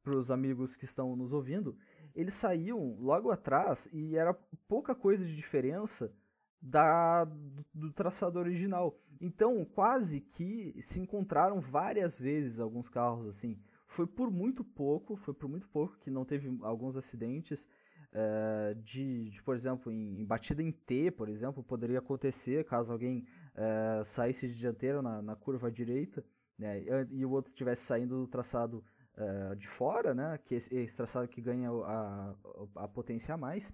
[0.05, 1.77] os amigos que estão nos ouvindo,
[2.15, 4.33] eles saíam logo atrás e era
[4.67, 6.13] pouca coisa de diferença
[6.61, 8.99] da do, do, traçado original.
[9.21, 13.59] Então, quase que se encontraram várias vezes alguns carros assim.
[13.87, 17.67] Foi por muito pouco, foi por muito pouco que não teve alguns acidentes
[18.11, 22.91] uh, de, de, por exemplo, em, em, batida em T, por exemplo, poderia acontecer caso
[22.91, 26.23] alguém uh, saísse de dianteiro na, na curva direita,
[26.57, 28.83] né, e, o outro estivesse saindo do traçado
[29.17, 32.35] uh, de fora, né, que esse, esse traçado que ganha a,
[32.75, 33.71] a, potência a mais.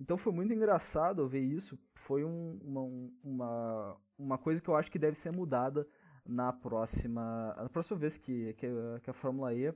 [0.00, 1.78] Então foi muito engraçado ver isso.
[1.94, 2.80] Foi um, uma,
[3.22, 5.86] uma, uma coisa que eu acho que deve ser mudada
[6.26, 8.66] na próxima, na próxima vez que, que,
[9.02, 9.72] que a Fórmula E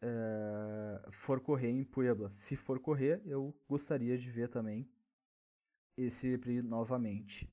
[0.00, 2.30] é, for correr em Puebla.
[2.30, 4.88] Se for correr, eu gostaria de ver também
[5.96, 7.50] esse GP novamente.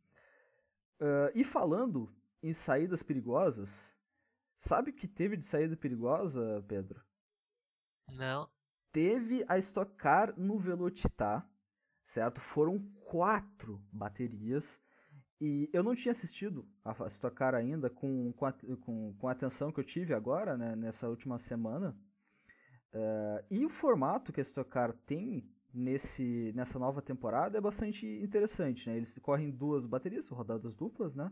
[0.99, 3.95] Uh, e falando em saídas perigosas,
[4.57, 7.03] sabe o que teve de saída perigosa, Pedro?
[8.07, 8.49] Não.
[8.91, 11.49] Teve a Stock Car no Velocitar,
[12.05, 12.39] certo?
[12.39, 14.79] Foram quatro baterias.
[15.41, 19.31] E eu não tinha assistido a Stock Car ainda com, com, a, com, com a
[19.31, 21.97] atenção que eu tive agora, né, nessa última semana.
[22.93, 28.07] Uh, e o formato que a Stock Car tem nesse, nessa nova temporada é bastante
[28.07, 28.89] interessante.
[28.89, 28.95] Né?
[28.95, 31.32] Eles correm duas baterias, rodadas duplas, né?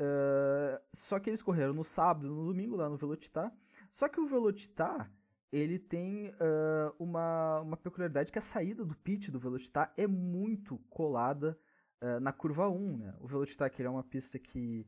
[0.00, 3.52] Uh, só que eles correram no sábado no domingo lá no Velocitar.
[3.90, 5.10] Só que o Velocitar
[5.50, 10.78] ele tem uh, uma, uma peculiaridade que a saída do pit do Velocitar é muito
[10.90, 11.58] colada
[12.02, 12.98] uh, na curva 1.
[12.98, 13.14] Né?
[13.20, 14.86] O Velocitar que é uma pista que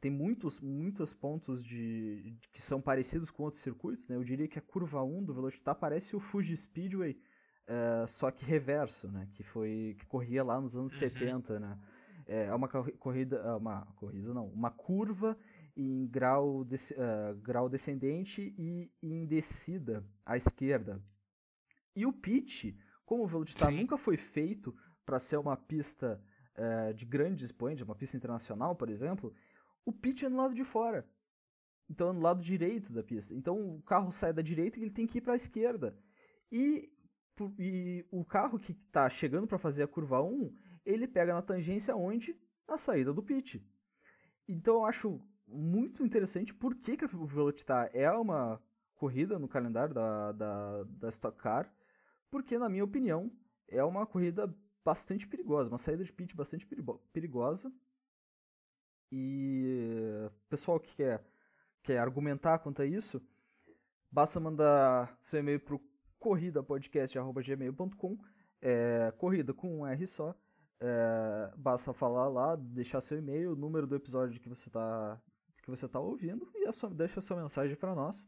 [0.00, 4.08] tem muitos, muitos pontos de, de, que são parecidos com outros circuitos.
[4.08, 4.14] Né?
[4.14, 7.20] Eu diria que a curva 1 do Velocitar parece o Fuji Speedway,
[8.06, 9.28] só que reverso, né?
[9.34, 10.98] que, foi, que corria lá nos anos uhum.
[10.98, 11.60] 70.
[11.60, 11.78] Né?
[12.26, 15.36] É uma corrida, uma corrida não, uma curva
[15.78, 21.00] em grau, de, uh, grau descendente e em descida à esquerda.
[21.94, 22.74] E o pitch,
[23.06, 24.74] como o Velocitar nunca foi feito
[25.06, 26.20] para ser uma pista
[26.56, 29.32] uh, de grande expoente, uma pista internacional, por exemplo,
[29.84, 31.08] o pitch é no lado de fora.
[31.88, 33.32] Então é no lado direito da pista.
[33.32, 35.96] Então o carro sai da direita e ele tem que ir para a esquerda.
[36.50, 36.92] E,
[37.58, 41.96] e o carro que está chegando para fazer a curva 1, ele pega na tangência
[41.96, 42.36] onde?
[42.66, 43.64] A saída do pit.
[44.46, 48.60] Então eu acho muito interessante por que, que o Velocitar é uma
[48.94, 51.72] corrida no calendário da, da, da Stock Car,
[52.30, 53.30] porque, na minha opinião,
[53.68, 54.52] é uma corrida
[54.84, 56.66] bastante perigosa, uma saída de pit bastante
[57.12, 57.72] perigosa.
[59.10, 61.24] E pessoal que quer,
[61.82, 63.22] quer argumentar quanto a isso,
[64.10, 65.78] basta mandar seu e-mail para o
[66.18, 68.18] corridapodcast.gmail.com,
[68.60, 70.34] é, corrida com um R só.
[70.80, 75.20] É, basta falar lá, deixar seu e-mail, o número do episódio que você está
[75.68, 78.26] que você está ouvindo e a sua, deixa a sua mensagem para nós,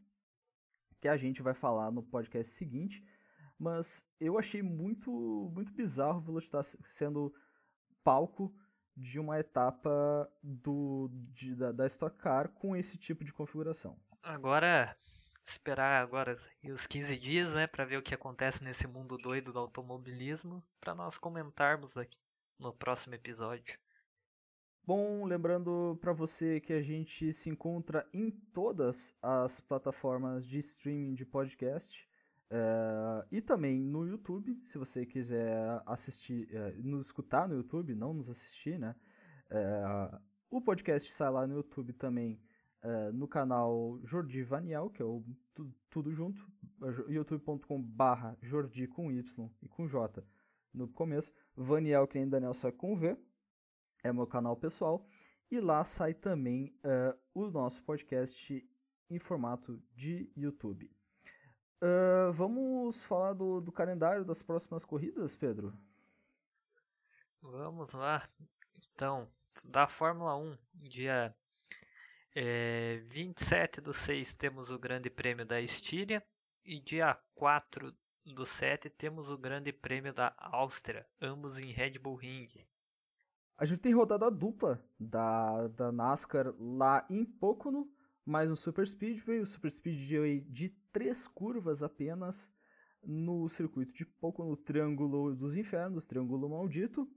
[0.99, 3.03] que a gente vai falar no podcast seguinte.
[3.57, 5.11] Mas eu achei muito,
[5.51, 7.33] muito bizarro o Velocitar sendo
[8.03, 8.53] palco
[8.95, 13.97] de uma etapa do, de, da, da Stock Car com esse tipo de configuração.
[14.21, 14.95] Agora,
[15.45, 19.59] esperar agora os 15 dias, né, para ver o que acontece nesse mundo doido do
[19.59, 22.17] automobilismo, para nós comentarmos aqui
[22.59, 23.77] no próximo episódio.
[24.83, 31.13] Bom, lembrando para você que a gente se encontra em todas as plataformas de streaming
[31.13, 32.07] de podcast
[32.51, 38.13] uh, e também no YouTube, se você quiser assistir, uh, nos escutar no YouTube, não
[38.13, 38.95] nos assistir, né?
[39.51, 40.19] Uh,
[40.49, 42.41] o podcast sai lá no YouTube também,
[43.13, 45.23] no canal Jordi Vaniel, que é o
[45.53, 46.45] tu, tudo junto,
[47.07, 50.23] youtube.com/barra Jordi com Y e com J
[50.73, 53.17] no começo, Vaniel que nem Daniel só com V
[54.03, 55.05] é meu canal pessoal.
[55.49, 58.67] E lá sai também uh, o nosso podcast
[59.09, 60.89] em formato de YouTube.
[61.83, 65.73] Uh, vamos falar do, do, calendário das próximas corridas, Pedro?
[67.41, 68.29] Vamos lá.
[68.93, 69.27] Então,
[69.63, 71.35] da Fórmula 1, dia
[72.35, 76.23] é, 27 do 6 temos o Grande Prêmio da Estíria
[76.63, 77.93] e dia 4
[78.25, 82.47] do 7 temos o Grande Prêmio da Áustria, ambos em Red Bull Ring.
[83.57, 87.91] A gente tem rodada dupla da, da NASCAR lá em Pocono,
[88.25, 92.51] mais um Super Speedway, o Super Speedway de três curvas apenas
[93.03, 97.09] no circuito de Pocono, Triângulo dos Infernos, Triângulo Maldito.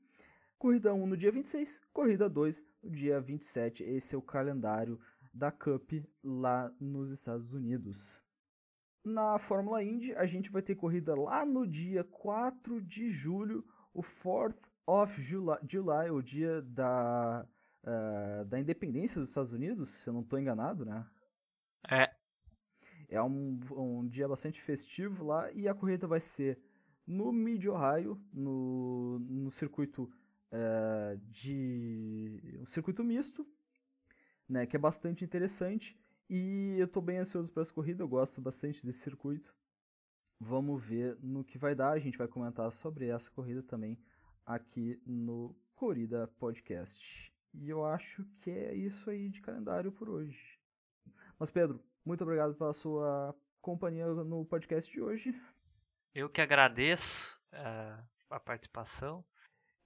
[0.65, 3.83] Corrida 1 no dia 26, corrida 2 no dia 27.
[3.83, 4.99] Esse é o calendário
[5.31, 5.93] da Cup
[6.23, 8.19] lá nos Estados Unidos.
[9.05, 13.63] Na Fórmula Indy, a gente vai ter corrida lá no dia 4 de julho,
[13.93, 17.47] o Fourth of July, July o dia da,
[17.83, 21.07] uh, da independência dos Estados Unidos, se eu não estou enganado, né?
[21.91, 22.11] É.
[23.11, 26.59] É um, um dia bastante festivo lá e a corrida vai ser
[27.07, 30.11] no Mid Ohio, no, no circuito
[30.55, 32.59] uh, de.
[32.63, 33.47] um circuito misto,
[34.49, 34.67] né?
[34.67, 35.99] Que é bastante interessante.
[36.31, 39.55] E eu estou bem ansioso para essa corrida, eu gosto bastante desse circuito.
[40.41, 41.93] Vamos ver no que vai dar.
[41.93, 43.99] A gente vai comentar sobre essa corrida também
[44.47, 47.33] aqui no Corrida Podcast.
[47.53, 50.59] E eu acho que é isso aí de calendário por hoje.
[51.39, 55.35] Mas Pedro, muito obrigado pela sua companhia no podcast de hoje.
[56.15, 59.25] Eu que agradeço uh, a participação.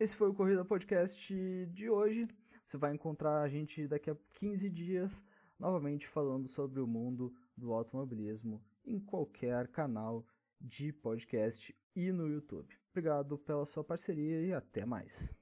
[0.00, 2.28] Esse foi o Corrida Podcast de hoje.
[2.64, 5.24] Você vai encontrar a gente daqui a 15 dias,
[5.58, 10.24] novamente falando sobre o mundo do automobilismo em qualquer canal
[10.60, 12.72] de podcast e no YouTube.
[12.92, 15.36] Obrigado pela sua parceria e até mais.